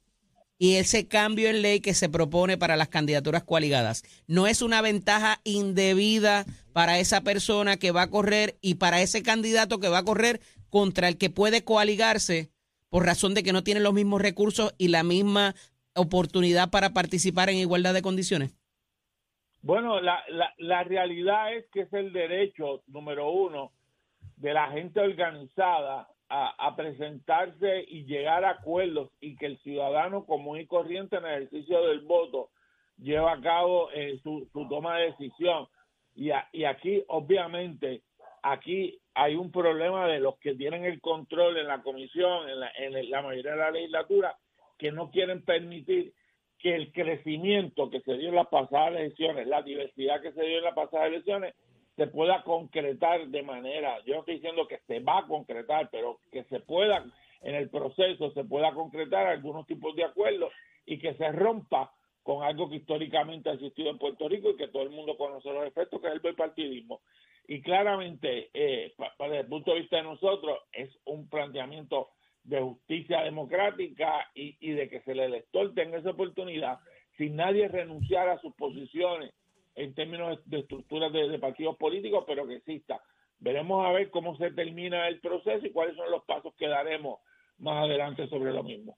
y 0.59 0.75
ese 0.75 1.07
cambio 1.07 1.49
en 1.49 1.61
ley 1.61 1.79
que 1.79 1.93
se 1.93 2.09
propone 2.09 2.57
para 2.57 2.75
las 2.75 2.89
candidaturas 2.89 3.43
coaligadas, 3.43 4.03
no 4.27 4.47
es 4.47 4.61
una 4.61 4.81
ventaja 4.81 5.39
indebida 5.43 6.45
para 6.73 6.99
esa 6.99 7.21
persona 7.21 7.77
que 7.77 7.91
va 7.91 8.03
a 8.03 8.09
correr 8.09 8.57
y 8.61 8.75
para 8.75 9.01
ese 9.01 9.23
candidato 9.23 9.79
que 9.79 9.89
va 9.89 9.99
a 9.99 10.05
correr 10.05 10.41
contra 10.69 11.07
el 11.07 11.17
que 11.17 11.29
puede 11.29 11.63
coaligarse 11.63 12.49
por 12.89 13.05
razón 13.05 13.33
de 13.33 13.43
que 13.43 13.53
no 13.53 13.63
tiene 13.63 13.79
los 13.79 13.93
mismos 13.93 14.21
recursos 14.21 14.73
y 14.77 14.87
la 14.87 15.03
misma 15.03 15.55
oportunidad 15.95 16.69
para 16.69 16.91
participar 16.91 17.49
en 17.49 17.57
igualdad 17.57 17.93
de 17.93 18.01
condiciones? 18.01 18.55
Bueno, 19.61 19.99
la, 19.99 20.23
la, 20.29 20.53
la 20.57 20.83
realidad 20.83 21.53
es 21.53 21.65
que 21.73 21.81
es 21.81 21.93
el 21.93 22.13
derecho, 22.13 22.83
número 22.87 23.31
uno, 23.31 23.73
de 24.37 24.53
la 24.53 24.69
gente 24.71 24.99
organizada 24.99 26.07
a, 26.29 26.75
presentarse 26.75 27.85
y 27.87 28.05
llegar 28.05 28.43
a 28.43 28.51
acuerdos 28.51 29.09
y 29.21 29.35
que 29.37 29.45
el 29.45 29.57
ciudadano 29.59 30.25
común 30.25 30.59
y 30.59 30.67
corriente 30.67 31.15
en 31.15 31.25
el 31.25 31.43
ejercicio 31.43 31.87
del 31.87 32.01
voto 32.01 32.49
lleva 32.97 33.33
a 33.33 33.41
cabo 33.41 33.89
eh, 33.93 34.19
su, 34.23 34.47
toma 34.69 34.97
de 34.97 35.05
decisión. 35.11 35.67
Y, 36.15 36.31
aquí, 36.31 37.03
obviamente, 37.07 38.01
aquí 38.41 38.99
hay 39.13 39.35
un 39.35 39.51
problema 39.51 40.07
de 40.07 40.19
los 40.19 40.37
que 40.39 40.55
tienen 40.55 40.83
el 40.83 40.99
control 40.99 41.57
en 41.57 41.67
la 41.67 41.81
comisión, 41.81 42.47
en 42.49 43.09
la 43.09 43.21
mayoría 43.21 43.51
de 43.51 43.57
la 43.57 43.71
legislatura, 43.71 44.35
que 44.77 44.91
no 44.91 45.11
quieren 45.11 45.43
permitir 45.43 46.13
que 46.59 46.75
el 46.75 46.91
crecimiento 46.91 47.89
que 47.89 48.01
se 48.01 48.17
dio 48.17 48.29
en 48.29 48.35
las 48.35 48.47
pasadas 48.47 48.95
elecciones, 48.95 49.47
la 49.47 49.61
diversidad 49.61 50.21
que 50.21 50.31
se 50.33 50.41
dio 50.41 50.57
en 50.57 50.63
las 50.63 50.73
pasadas 50.73 51.07
elecciones, 51.07 51.53
se 51.97 52.07
pueda 52.07 52.43
concretar 52.43 53.27
de 53.27 53.41
manera, 53.41 53.99
yo 54.05 54.13
no 54.13 54.19
estoy 54.19 54.35
diciendo 54.35 54.67
que 54.67 54.79
se 54.85 54.99
va 54.99 55.19
a 55.19 55.27
concretar, 55.27 55.89
pero 55.91 56.19
que 56.31 56.43
se 56.43 56.59
pueda 56.59 57.03
en 57.41 57.55
el 57.55 57.69
proceso, 57.69 58.31
se 58.31 58.43
pueda 58.43 58.71
concretar 58.73 59.25
algunos 59.25 59.65
tipos 59.65 59.95
de 59.95 60.03
acuerdos 60.03 60.53
y 60.85 60.99
que 60.99 61.15
se 61.15 61.31
rompa 61.31 61.91
con 62.21 62.43
algo 62.43 62.69
que 62.69 62.75
históricamente 62.75 63.49
ha 63.49 63.53
existido 63.53 63.89
en 63.89 63.97
Puerto 63.97 64.29
Rico 64.29 64.51
y 64.51 64.57
que 64.57 64.67
todo 64.67 64.83
el 64.83 64.91
mundo 64.91 65.17
conoce 65.17 65.51
los 65.51 65.65
efectos, 65.65 65.99
que 65.99 66.07
es 66.07 66.13
el 66.13 66.19
bipartidismo. 66.19 67.01
Y 67.47 67.61
claramente, 67.61 68.49
eh, 68.53 68.93
desde 69.19 69.39
el 69.39 69.47
punto 69.47 69.71
de 69.73 69.79
vista 69.79 69.97
de 69.97 70.03
nosotros, 70.03 70.59
es 70.73 70.89
un 71.05 71.27
planteamiento 71.29 72.09
de 72.43 72.61
justicia 72.61 73.23
democrática 73.23 74.29
y, 74.35 74.55
y, 74.59 74.71
de 74.71 74.87
que 74.87 75.01
se 75.01 75.13
el 75.13 75.21
elector 75.21 75.73
tenga 75.73 75.97
esa 75.97 76.11
oportunidad 76.11 76.79
sin 77.17 77.37
nadie 77.37 77.67
renunciar 77.67 78.29
a 78.29 78.39
sus 78.39 78.53
posiciones 78.53 79.33
en 79.77 79.93
términos 79.93 80.39
de 80.45 80.59
estructuras 80.59 81.13
de, 81.13 81.29
de, 81.29 81.39
partidos 81.39 81.77
políticos, 81.77 82.23
pero 82.27 82.47
que 82.47 82.55
exista. 82.55 83.01
Veremos 83.39 83.85
a 83.85 83.91
ver 83.91 84.09
cómo 84.09 84.35
se 84.37 84.51
termina 84.51 85.07
el 85.07 85.19
proceso 85.19 85.65
y 85.65 85.71
cuáles 85.71 85.95
son 85.95 86.09
los 86.09 86.23
pasos 86.25 86.53
que 86.57 86.67
daremos 86.67 87.19
más 87.59 87.85
adelante 87.85 88.27
sobre 88.27 88.51
lo 88.51 88.63
mismo. 88.63 88.97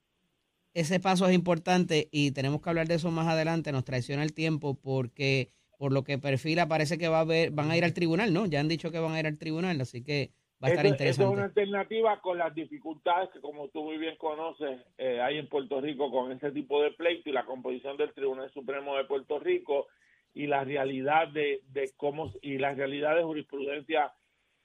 Ese 0.72 0.98
paso 0.98 1.28
es 1.28 1.34
importante 1.34 2.08
y 2.10 2.30
tenemos 2.32 2.62
que 2.62 2.70
hablar 2.70 2.88
de 2.88 2.94
eso 2.94 3.10
más 3.10 3.28
adelante. 3.28 3.72
Nos 3.72 3.84
traiciona 3.84 4.22
el 4.22 4.32
tiempo 4.32 4.74
porque 4.74 5.52
por 5.76 5.92
lo 5.92 6.02
que 6.02 6.18
perfila 6.18 6.68
parece 6.68 6.96
que 6.96 7.08
va 7.08 7.18
a 7.18 7.22
haber, 7.22 7.50
van 7.50 7.70
a 7.70 7.76
ir 7.76 7.84
al 7.84 7.92
tribunal, 7.92 8.32
¿no? 8.32 8.46
Ya 8.46 8.60
han 8.60 8.68
dicho 8.68 8.90
que 8.90 8.98
van 8.98 9.12
a 9.12 9.20
ir 9.20 9.26
al 9.26 9.38
tribunal, 9.38 9.80
así 9.80 10.02
que 10.02 10.30
va 10.62 10.68
a 10.68 10.70
estar 10.70 10.86
eso, 10.86 10.94
interesante. 10.94 11.22
Eso 11.24 11.32
es 11.32 11.36
una 11.36 11.44
alternativa 11.46 12.20
con 12.20 12.38
las 12.38 12.54
dificultades 12.54 13.30
que, 13.30 13.40
como 13.40 13.68
tú 13.68 13.82
muy 13.82 13.98
bien 13.98 14.16
conoces, 14.16 14.80
eh, 14.96 15.20
hay 15.20 15.38
en 15.38 15.48
Puerto 15.48 15.80
Rico 15.80 16.10
con 16.10 16.32
ese 16.32 16.52
tipo 16.52 16.82
de 16.82 16.92
pleito 16.92 17.28
y 17.28 17.32
la 17.32 17.44
composición 17.44 17.96
del 17.96 18.12
Tribunal 18.12 18.50
Supremo 18.52 18.96
de 18.96 19.04
Puerto 19.04 19.38
Rico 19.38 19.86
y 20.34 20.46
la 20.46 20.64
realidad 20.64 21.28
de, 21.28 21.62
de 21.68 21.90
cómo 21.96 22.32
y 22.42 22.58
la 22.58 22.74
realidad 22.74 23.16
de 23.16 23.22
jurisprudencia 23.22 24.12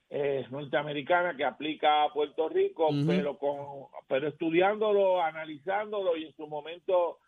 eh, 0.09 0.45
norteamericana 0.51 1.35
que 1.35 1.43
aplica 1.43 2.03
a 2.03 2.13
Puerto 2.13 2.47
Rico, 2.49 2.87
uh 2.89 2.91
-huh. 2.91 3.07
pero 3.07 3.37
con 3.37 3.87
pero 4.07 4.27
estudiándolo, 4.27 5.21
analizándolo 5.21 6.15
y 6.15 6.25
en 6.25 6.35
su 6.35 6.47
momento 6.47 7.19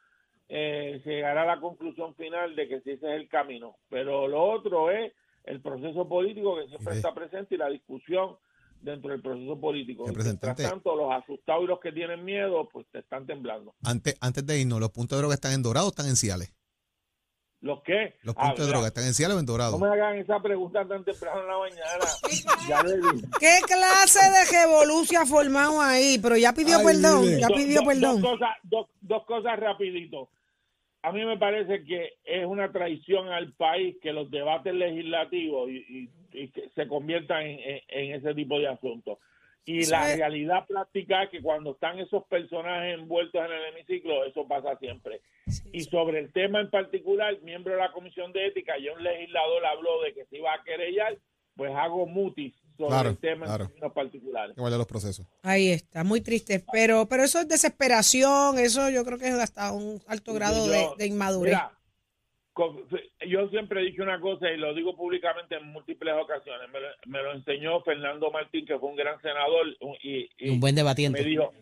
eh, 0.48 1.02
se 1.04 1.10
llegará 1.10 1.42
a 1.42 1.56
la 1.56 1.60
conclusión 1.60 2.16
final 2.16 2.56
de 2.56 2.68
que 2.68 2.82
sí 2.82 2.92
ese 2.92 3.08
es 3.16 3.22
el 3.22 3.28
camino. 3.28 3.78
Pero 3.90 4.28
lo 4.28 4.44
otro 4.44 4.92
es 4.92 5.12
el 5.44 5.62
proceso 5.62 6.08
político 6.08 6.56
que 6.58 6.68
siempre 6.68 6.94
sí. 6.94 6.98
está 6.98 7.14
presente 7.14 7.56
y 7.56 7.58
la 7.58 7.70
discusión 7.70 8.38
dentro 8.82 9.12
del 9.12 9.22
proceso 9.22 9.60
político. 9.60 10.06
Mientras 10.06 10.56
tanto, 10.56 10.96
los 10.96 11.12
asustados 11.12 11.64
y 11.64 11.68
los 11.68 11.80
que 11.80 11.92
tienen 11.92 12.24
miedo, 12.24 12.70
pues 12.72 12.86
te 12.92 13.00
están 13.00 13.26
temblando. 13.26 13.74
Antes, 13.84 14.16
antes 14.22 14.46
de 14.46 14.60
irnos, 14.60 14.80
¿los 14.80 14.92
puntos 14.92 15.18
de 15.18 15.22
droga 15.22 15.34
están 15.34 15.54
en 15.54 15.64
dorado 15.64 15.88
o 15.88 15.90
están 15.90 16.08
en 16.08 16.16
ciales? 16.16 16.54
¿Los 17.62 17.82
qué? 17.82 18.16
Los 18.22 18.36
puntos 18.36 18.60
ah, 18.60 18.64
de 18.64 18.70
droga 18.70 18.88
están 18.88 19.06
en 19.06 19.14
ciales 19.16 19.36
o 19.36 19.40
en 19.40 19.46
dorado. 19.46 19.80
No 19.80 19.86
me 19.86 19.92
hagan 19.92 20.18
esa 20.18 20.40
pregunta 20.40 20.88
tan 20.88 21.04
temprano 21.04 21.42
en 21.42 21.48
la 21.48 21.58
mañana. 21.58 22.06
ya 22.70 22.84
le 22.84 22.98
dije. 22.98 23.28
¿Qué 23.40 23.58
clase 23.66 24.20
de 24.30 24.60
revolución 24.60 25.24
ha 25.24 25.26
formado 25.26 25.82
ahí? 25.82 26.20
Pero 26.22 26.38
ya 26.38 26.54
pidió 26.54 26.78
Ay, 26.78 26.86
perdón, 26.86 27.22
mire. 27.22 27.42
ya 27.42 27.48
pidió 27.48 27.82
do, 27.82 27.88
perdón. 27.88 28.22
Dos 28.22 28.32
cosas, 28.32 28.50
do, 28.64 28.90
dos 29.02 29.26
cosas 29.26 29.60
rapidito. 29.60 30.30
A 31.02 31.12
mí 31.12 31.26
me 31.26 31.38
parece 31.38 31.84
que 31.84 32.14
es 32.26 32.46
una 32.46 32.72
traición 32.72 33.30
al 33.30 33.54
país 33.54 33.96
que 34.04 34.14
los 34.14 34.30
debates 34.30 34.74
legislativos 34.74 35.70
y, 35.70 35.78
y, 35.78 36.10
y 36.34 36.50
que 36.50 36.70
se 36.76 36.88
conviertan 36.88 37.42
en, 37.42 37.60
en, 37.60 37.82
en, 37.88 38.16
ese 38.16 38.36
tipo 38.36 38.60
de 38.60 38.68
asuntos. 38.68 39.18
Y 39.68 39.82
eso 39.82 39.92
la 39.92 40.12
es... 40.12 40.18
realidad 40.18 40.66
práctica 40.66 41.24
es 41.24 41.30
que 41.30 41.42
cuando 41.42 41.72
están 41.72 42.00
esos 42.00 42.24
personajes 42.26 42.98
envueltos 42.98 43.46
en 43.46 43.52
el 43.52 43.66
hemiciclo, 43.74 44.24
eso 44.24 44.48
pasa 44.48 44.78
siempre. 44.78 45.22
Sí, 45.46 45.70
y 45.74 45.84
sobre 45.84 46.20
el 46.20 46.32
tema 46.32 46.62
en 46.62 46.70
particular, 46.70 47.38
miembro 47.42 47.74
de 47.74 47.80
la 47.80 47.92
Comisión 47.92 48.32
de 48.32 48.48
Ética, 48.48 48.76
ya 48.82 48.94
un 48.94 49.04
legislador 49.04 49.66
habló 49.66 50.02
de 50.04 50.14
que 50.14 50.26
se 50.26 50.38
iba 50.38 50.54
a 50.54 50.64
querellar, 50.64 51.18
pues 51.58 51.76
hago 51.76 52.06
mutis 52.06 52.56
sobre 52.78 52.90
claro, 52.92 53.10
el 53.10 53.18
tema 53.18 53.46
claro. 53.46 53.64
en 53.66 53.70
términos 53.72 53.94
particulares. 53.94 54.56
Que 54.56 54.62
vaya 54.62 54.78
los 54.78 54.88
procesos. 54.88 55.26
Ahí 55.44 55.70
está, 55.70 56.06
muy 56.06 56.22
triste. 56.22 56.64
Pero, 56.72 57.08
pero 57.10 57.24
eso 57.24 57.40
es 57.40 57.48
desesperación, 57.50 58.60
eso 58.60 58.90
yo 58.90 59.04
creo 59.04 59.18
que 59.18 59.28
es 59.28 59.34
hasta 59.34 59.74
un 59.74 60.02
alto 60.08 60.34
grado 60.34 60.66
yo, 60.66 60.72
de, 60.72 60.88
de, 60.98 61.08
inmadurez. 61.08 61.56
Mira, 61.56 61.77
yo 63.28 63.50
siempre 63.50 63.82
he 63.82 63.86
dicho 63.86 64.04
una 64.04 64.20
cosa 64.20 64.52
y 64.52 64.58
lo 64.58 64.74
digo 64.74 64.96
públicamente 64.96 65.56
en 65.56 65.68
múltiples 65.68 66.16
ocasiones. 66.16 66.70
Me 66.72 66.80
lo, 66.80 66.88
me 67.06 67.24
lo 67.24 67.34
enseñó 67.34 67.82
Fernando 67.82 68.32
Martín, 68.32 68.66
que 68.66 68.78
fue 68.80 68.90
un 68.90 68.96
gran 68.96 69.22
senador 69.22 69.68
y, 70.02 70.30
y 70.38 70.50
un 70.50 70.60
buen 70.60 70.76
debatiente. 70.76 71.22
Me 71.22 71.28
dijo, 71.28 71.54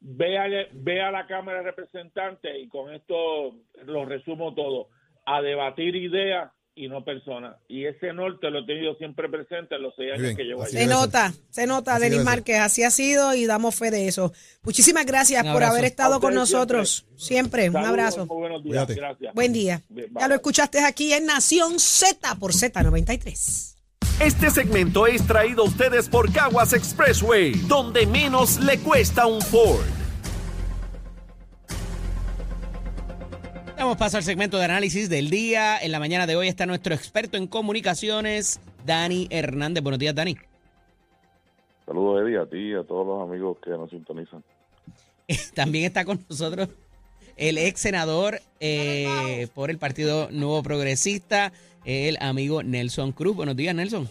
ve 0.00 0.38
a, 0.38 0.68
ve 0.72 1.00
a 1.00 1.10
la 1.10 1.26
Cámara 1.26 1.58
de 1.58 1.64
Representantes 1.64 2.56
y 2.58 2.68
con 2.68 2.92
esto 2.92 3.54
lo 3.84 4.04
resumo 4.04 4.54
todo, 4.54 4.88
a 5.24 5.42
debatir 5.42 5.96
ideas 5.96 6.52
y 6.78 6.88
no 6.88 7.04
personas. 7.04 7.56
Y 7.68 7.84
ese 7.86 8.12
norte 8.12 8.50
lo 8.50 8.60
he 8.60 8.66
tenido 8.66 8.94
siempre 8.94 9.28
presente 9.28 9.74
en 9.74 9.82
los 9.82 9.94
seis 9.96 10.12
años 10.14 10.36
que 10.36 10.44
llevo 10.44 10.62
allí. 10.62 10.72
Se 10.72 10.86
nota, 10.86 11.32
se 11.50 11.66
nota, 11.66 11.96
así 11.96 12.04
Denis 12.04 12.24
Márquez, 12.24 12.60
así 12.60 12.84
ha 12.84 12.90
sido 12.90 13.34
y 13.34 13.46
damos 13.46 13.74
fe 13.74 13.90
de 13.90 14.06
eso. 14.06 14.32
Muchísimas 14.62 15.04
gracias 15.04 15.44
por 15.44 15.64
haber 15.64 15.84
estado 15.84 16.20
con 16.20 16.34
nosotros. 16.34 17.06
Siempre, 17.16 17.62
siempre. 17.62 17.80
un 17.80 17.86
abrazo. 17.86 18.26
Muy 18.26 18.38
buenos 18.38 18.62
días, 18.62 18.86
gracias. 18.86 19.34
Buen 19.34 19.52
día. 19.52 19.82
Bien, 19.88 20.08
ya 20.18 20.28
lo 20.28 20.36
escuchaste 20.36 20.78
aquí 20.84 21.12
en 21.12 21.26
Nación 21.26 21.80
Z 21.80 22.36
por 22.36 22.52
Z93. 22.52 23.76
Este 24.20 24.50
segmento 24.50 25.06
es 25.06 25.26
traído 25.26 25.62
a 25.62 25.66
ustedes 25.66 26.08
por 26.08 26.32
Caguas 26.32 26.72
Expressway, 26.72 27.52
donde 27.66 28.06
menos 28.06 28.60
le 28.60 28.78
cuesta 28.78 29.26
un 29.26 29.40
Ford. 29.42 29.97
Damos 33.78 33.96
paso 33.96 34.16
al 34.16 34.24
segmento 34.24 34.58
de 34.58 34.64
análisis 34.64 35.08
del 35.08 35.30
día. 35.30 35.78
En 35.78 35.92
la 35.92 36.00
mañana 36.00 36.26
de 36.26 36.34
hoy 36.34 36.48
está 36.48 36.66
nuestro 36.66 36.96
experto 36.96 37.36
en 37.36 37.46
comunicaciones, 37.46 38.60
Dani 38.84 39.28
Hernández. 39.30 39.84
Buenos 39.84 40.00
días, 40.00 40.16
Dani. 40.16 40.36
Saludos, 41.86 42.22
Eddie, 42.22 42.38
a 42.38 42.46
ti 42.46 42.56
y 42.56 42.74
a 42.74 42.82
todos 42.82 43.06
los 43.06 43.22
amigos 43.22 43.56
que 43.62 43.70
nos 43.70 43.88
sintonizan. 43.88 44.42
También 45.54 45.84
está 45.84 46.04
con 46.04 46.18
nosotros 46.28 46.70
el 47.36 47.56
ex 47.56 47.78
senador 47.78 48.40
eh, 48.58 49.46
por 49.54 49.70
el 49.70 49.78
Partido 49.78 50.28
Nuevo 50.32 50.60
Progresista, 50.64 51.52
el 51.84 52.18
amigo 52.20 52.64
Nelson 52.64 53.12
Cruz. 53.12 53.36
Buenos 53.36 53.54
días, 53.54 53.76
Nelson. 53.76 54.08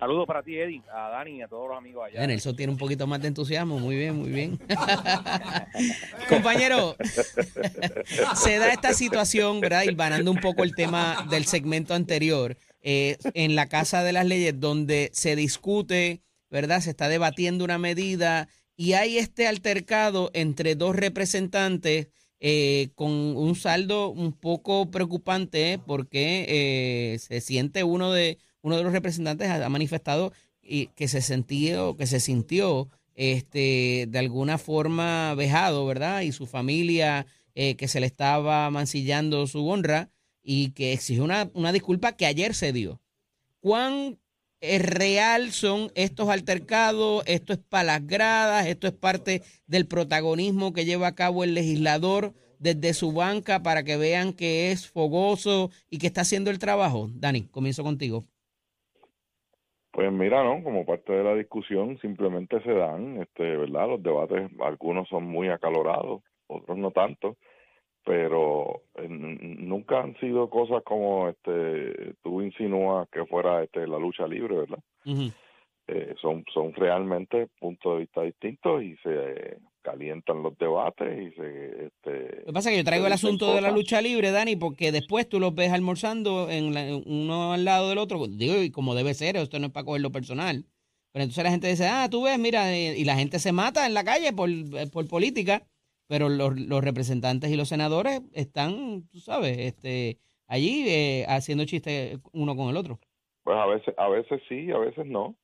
Saludos 0.00 0.26
para 0.26 0.42
ti, 0.42 0.56
Eddie, 0.56 0.82
a 0.90 1.10
Dani 1.10 1.36
y 1.36 1.42
a 1.42 1.48
todos 1.48 1.68
los 1.68 1.76
amigos 1.76 2.06
allá. 2.06 2.26
Nelson 2.26 2.56
tiene 2.56 2.72
un 2.72 2.78
poquito 2.78 3.06
más 3.06 3.20
de 3.20 3.28
entusiasmo. 3.28 3.78
Muy 3.78 3.96
bien, 3.96 4.16
muy 4.16 4.30
bien. 4.30 4.58
Compañero, 6.30 6.96
se 8.34 8.58
da 8.58 8.72
esta 8.72 8.94
situación, 8.94 9.60
¿verdad? 9.60 9.82
Ilvanando 9.82 10.30
un 10.30 10.40
poco 10.40 10.64
el 10.64 10.74
tema 10.74 11.26
del 11.28 11.44
segmento 11.44 11.92
anterior, 11.92 12.56
eh, 12.80 13.18
en 13.34 13.54
la 13.54 13.68
Casa 13.68 14.02
de 14.02 14.12
las 14.12 14.24
Leyes, 14.24 14.58
donde 14.58 15.10
se 15.12 15.36
discute, 15.36 16.22
¿verdad? 16.48 16.80
Se 16.80 16.88
está 16.88 17.10
debatiendo 17.10 17.62
una 17.62 17.76
medida 17.76 18.48
y 18.74 18.94
hay 18.94 19.18
este 19.18 19.46
altercado 19.46 20.30
entre 20.32 20.76
dos 20.76 20.96
representantes 20.96 22.08
eh, 22.42 22.88
con 22.94 23.10
un 23.10 23.54
saldo 23.54 24.08
un 24.08 24.32
poco 24.32 24.90
preocupante, 24.90 25.74
¿eh? 25.74 25.78
porque 25.78 26.46
eh, 26.48 27.18
se 27.18 27.42
siente 27.42 27.84
uno 27.84 28.12
de 28.12 28.38
uno 28.62 28.76
de 28.76 28.82
los 28.82 28.92
representantes 28.92 29.48
ha 29.48 29.68
manifestado 29.68 30.32
que 30.62 31.08
se 31.08 31.20
sintió, 31.20 31.96
que 31.96 32.06
se 32.06 32.20
sintió 32.20 32.88
este, 33.14 34.06
de 34.08 34.18
alguna 34.18 34.56
forma 34.58 35.34
vejado, 35.34 35.84
¿verdad? 35.86 36.22
Y 36.22 36.32
su 36.32 36.46
familia 36.46 37.26
eh, 37.54 37.74
que 37.74 37.88
se 37.88 38.00
le 38.00 38.06
estaba 38.06 38.70
mancillando 38.70 39.46
su 39.46 39.66
honra 39.66 40.10
y 40.42 40.70
que 40.70 40.92
exigió 40.92 41.24
una, 41.24 41.50
una 41.54 41.72
disculpa 41.72 42.12
que 42.12 42.26
ayer 42.26 42.54
se 42.54 42.72
dio. 42.72 43.00
¿Cuán 43.60 44.18
real 44.60 45.52
son 45.52 45.90
estos 45.94 46.28
altercados? 46.28 47.22
¿Esto 47.26 47.52
es 47.52 47.58
para 47.58 47.84
las 47.84 48.06
gradas? 48.06 48.66
¿Esto 48.66 48.86
es 48.86 48.92
parte 48.92 49.42
del 49.66 49.86
protagonismo 49.86 50.72
que 50.72 50.84
lleva 50.84 51.08
a 51.08 51.14
cabo 51.14 51.44
el 51.44 51.54
legislador 51.54 52.34
desde 52.58 52.94
su 52.94 53.12
banca 53.12 53.62
para 53.62 53.82
que 53.82 53.96
vean 53.96 54.32
que 54.32 54.70
es 54.70 54.86
fogoso 54.86 55.70
y 55.88 55.98
que 55.98 56.06
está 56.06 56.20
haciendo 56.20 56.50
el 56.50 56.58
trabajo? 56.58 57.10
Dani, 57.12 57.42
comienzo 57.42 57.82
contigo. 57.82 58.26
Pues 59.92 60.12
mira, 60.12 60.44
¿no? 60.44 60.62
Como 60.62 60.86
parte 60.86 61.12
de 61.12 61.24
la 61.24 61.34
discusión 61.34 61.98
simplemente 61.98 62.60
se 62.62 62.72
dan, 62.72 63.20
este, 63.20 63.56
¿verdad? 63.56 63.88
Los 63.88 64.02
debates, 64.02 64.50
algunos 64.60 65.08
son 65.08 65.24
muy 65.24 65.48
acalorados, 65.48 66.22
otros 66.46 66.78
no 66.78 66.92
tanto, 66.92 67.36
pero 68.04 68.82
eh, 68.94 69.08
nunca 69.08 70.00
han 70.00 70.16
sido 70.18 70.48
cosas 70.48 70.82
como 70.84 71.28
este 71.28 72.14
tú 72.22 72.40
insinúas 72.40 73.08
que 73.10 73.26
fuera 73.26 73.62
este 73.62 73.86
la 73.86 73.98
lucha 73.98 74.26
libre, 74.26 74.56
¿verdad? 74.56 74.78
Eh, 75.86 76.14
son 76.20 76.44
son 76.52 76.72
realmente 76.74 77.48
puntos 77.58 77.94
de 77.94 77.98
vista 78.00 78.22
distintos 78.22 78.82
y 78.82 78.96
se 78.98 79.58
calientan 79.82 80.42
los 80.42 80.56
debates 80.58 81.08
y 81.32 81.34
se 81.36 81.86
este 81.86 82.36
Lo 82.40 82.46
que 82.46 82.52
pasa 82.52 82.70
es 82.70 82.74
que 82.74 82.78
yo 82.82 82.84
traigo 82.84 83.06
el 83.06 83.12
asunto 83.12 83.54
de 83.54 83.60
la 83.60 83.70
lucha 83.70 84.00
libre, 84.00 84.30
Dani, 84.30 84.56
porque 84.56 84.92
después 84.92 85.28
tú 85.28 85.40
los 85.40 85.54
ves 85.54 85.72
almorzando 85.72 86.50
en 86.50 86.74
la- 86.74 86.96
uno 87.06 87.52
al 87.52 87.64
lado 87.64 87.88
del 87.88 87.98
otro. 87.98 88.26
Digo, 88.28 88.60
y 88.62 88.70
como 88.70 88.94
debe 88.94 89.14
ser, 89.14 89.36
esto 89.36 89.58
no 89.58 89.66
es 89.66 89.72
para 89.72 89.84
cogerlo 89.84 90.10
personal. 90.12 90.64
Pero 91.12 91.24
entonces 91.24 91.42
la 91.44 91.50
gente 91.50 91.66
dice, 91.68 91.88
ah, 91.88 92.08
tú 92.10 92.22
ves, 92.24 92.38
mira, 92.38 92.72
eh, 92.72 92.96
y 92.96 93.04
la 93.04 93.16
gente 93.16 93.38
se 93.40 93.52
mata 93.52 93.84
en 93.86 93.94
la 93.94 94.04
calle 94.04 94.32
por, 94.32 94.48
eh, 94.48 94.86
por 94.92 95.08
política, 95.08 95.66
pero 96.06 96.28
los, 96.28 96.58
los 96.58 96.84
representantes 96.84 97.50
y 97.50 97.56
los 97.56 97.68
senadores 97.68 98.20
están, 98.32 99.08
tú 99.10 99.18
sabes, 99.18 99.58
este, 99.58 100.18
allí 100.46 100.84
eh, 100.88 101.24
haciendo 101.28 101.64
chistes 101.64 102.18
uno 102.32 102.54
con 102.56 102.68
el 102.68 102.76
otro. 102.76 103.00
Pues 103.42 103.56
a 103.56 103.66
veces, 103.66 103.94
a 103.96 104.08
veces 104.08 104.40
sí, 104.48 104.70
a 104.70 104.78
veces 104.78 105.06
no. 105.06 105.34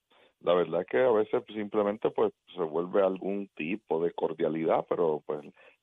La 0.41 0.55
verdad 0.55 0.83
es 0.83 0.87
que 0.87 0.99
a 0.99 1.11
veces 1.11 1.43
simplemente 1.49 2.11
pues 2.11 2.33
se 2.55 2.63
vuelve 2.63 3.03
algún 3.03 3.49
tipo 3.57 4.03
de 4.03 4.13
cordialidad, 4.13 4.85
pero 4.89 5.23
pues 5.27 5.41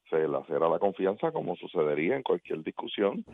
se 0.09 0.27
lacera 0.27 0.69
la 0.69 0.79
confianza 0.79 1.31
como 1.31 1.55
sucedería 1.55 2.15
en 2.15 2.23
cualquier 2.23 2.63
discusión. 2.63 3.25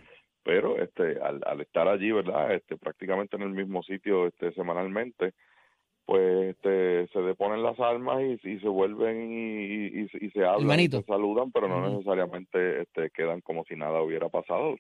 Pero 0.44 0.82
este, 0.82 1.20
al, 1.22 1.42
al 1.46 1.62
estar 1.62 1.88
allí, 1.88 2.12
¿verdad? 2.12 2.54
Este, 2.54 2.78
prácticamente 2.78 3.36
en 3.36 3.44
el 3.44 3.50
mismo 3.52 3.84
sitio 3.84 4.28
este, 4.28 4.54
semanalmente, 4.54 5.34
pues 6.06 6.56
este, 6.56 7.08
se 7.10 7.20
deponen 7.22 7.62
las 7.62 7.80
armas 7.80 8.22
y, 8.22 8.50
y 8.50 8.60
se 8.60 8.68
vuelven 8.68 9.32
y, 9.32 9.88
y, 10.02 10.10
y- 10.22 10.30
se 10.32 10.44
hablan, 10.46 10.80
y 10.80 10.90
se 10.90 11.04
saludan, 11.04 11.52
pero 11.52 11.68
no 11.68 11.90
necesariamente 11.92 12.82
este, 12.84 13.12
quedan 13.12 13.42
como 13.42 13.64
si 13.66 13.76
nada 13.76 14.02
hubiera 14.02 14.30
pasado, 14.30 14.76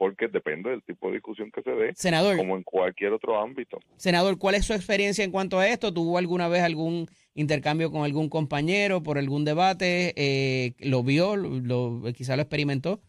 porque 0.00 0.28
depende 0.28 0.70
del 0.70 0.82
tipo 0.82 1.08
de 1.08 1.16
discusión 1.16 1.50
que 1.50 1.60
se 1.60 1.72
dé 1.72 1.92
Senador, 1.94 2.34
como 2.38 2.56
en 2.56 2.62
cualquier 2.62 3.12
otro 3.12 3.38
ámbito. 3.38 3.78
senador, 3.96 4.38
¿cuál 4.38 4.54
es 4.54 4.64
su 4.64 4.72
experiencia 4.72 5.22
en 5.26 5.30
cuanto 5.30 5.58
a 5.58 5.68
esto? 5.68 5.92
¿Tuvo 5.92 6.16
alguna 6.16 6.48
vez 6.48 6.62
algún 6.62 7.06
intercambio 7.34 7.90
con 7.90 8.02
algún 8.04 8.30
compañero 8.30 9.02
por 9.02 9.18
algún 9.18 9.44
debate? 9.44 10.14
Eh, 10.16 10.72
¿Lo 10.78 11.02
vio? 11.02 11.36
Lo, 11.36 12.00
quizá 12.14 12.34
lo 12.34 12.40
experimentó? 12.40 13.02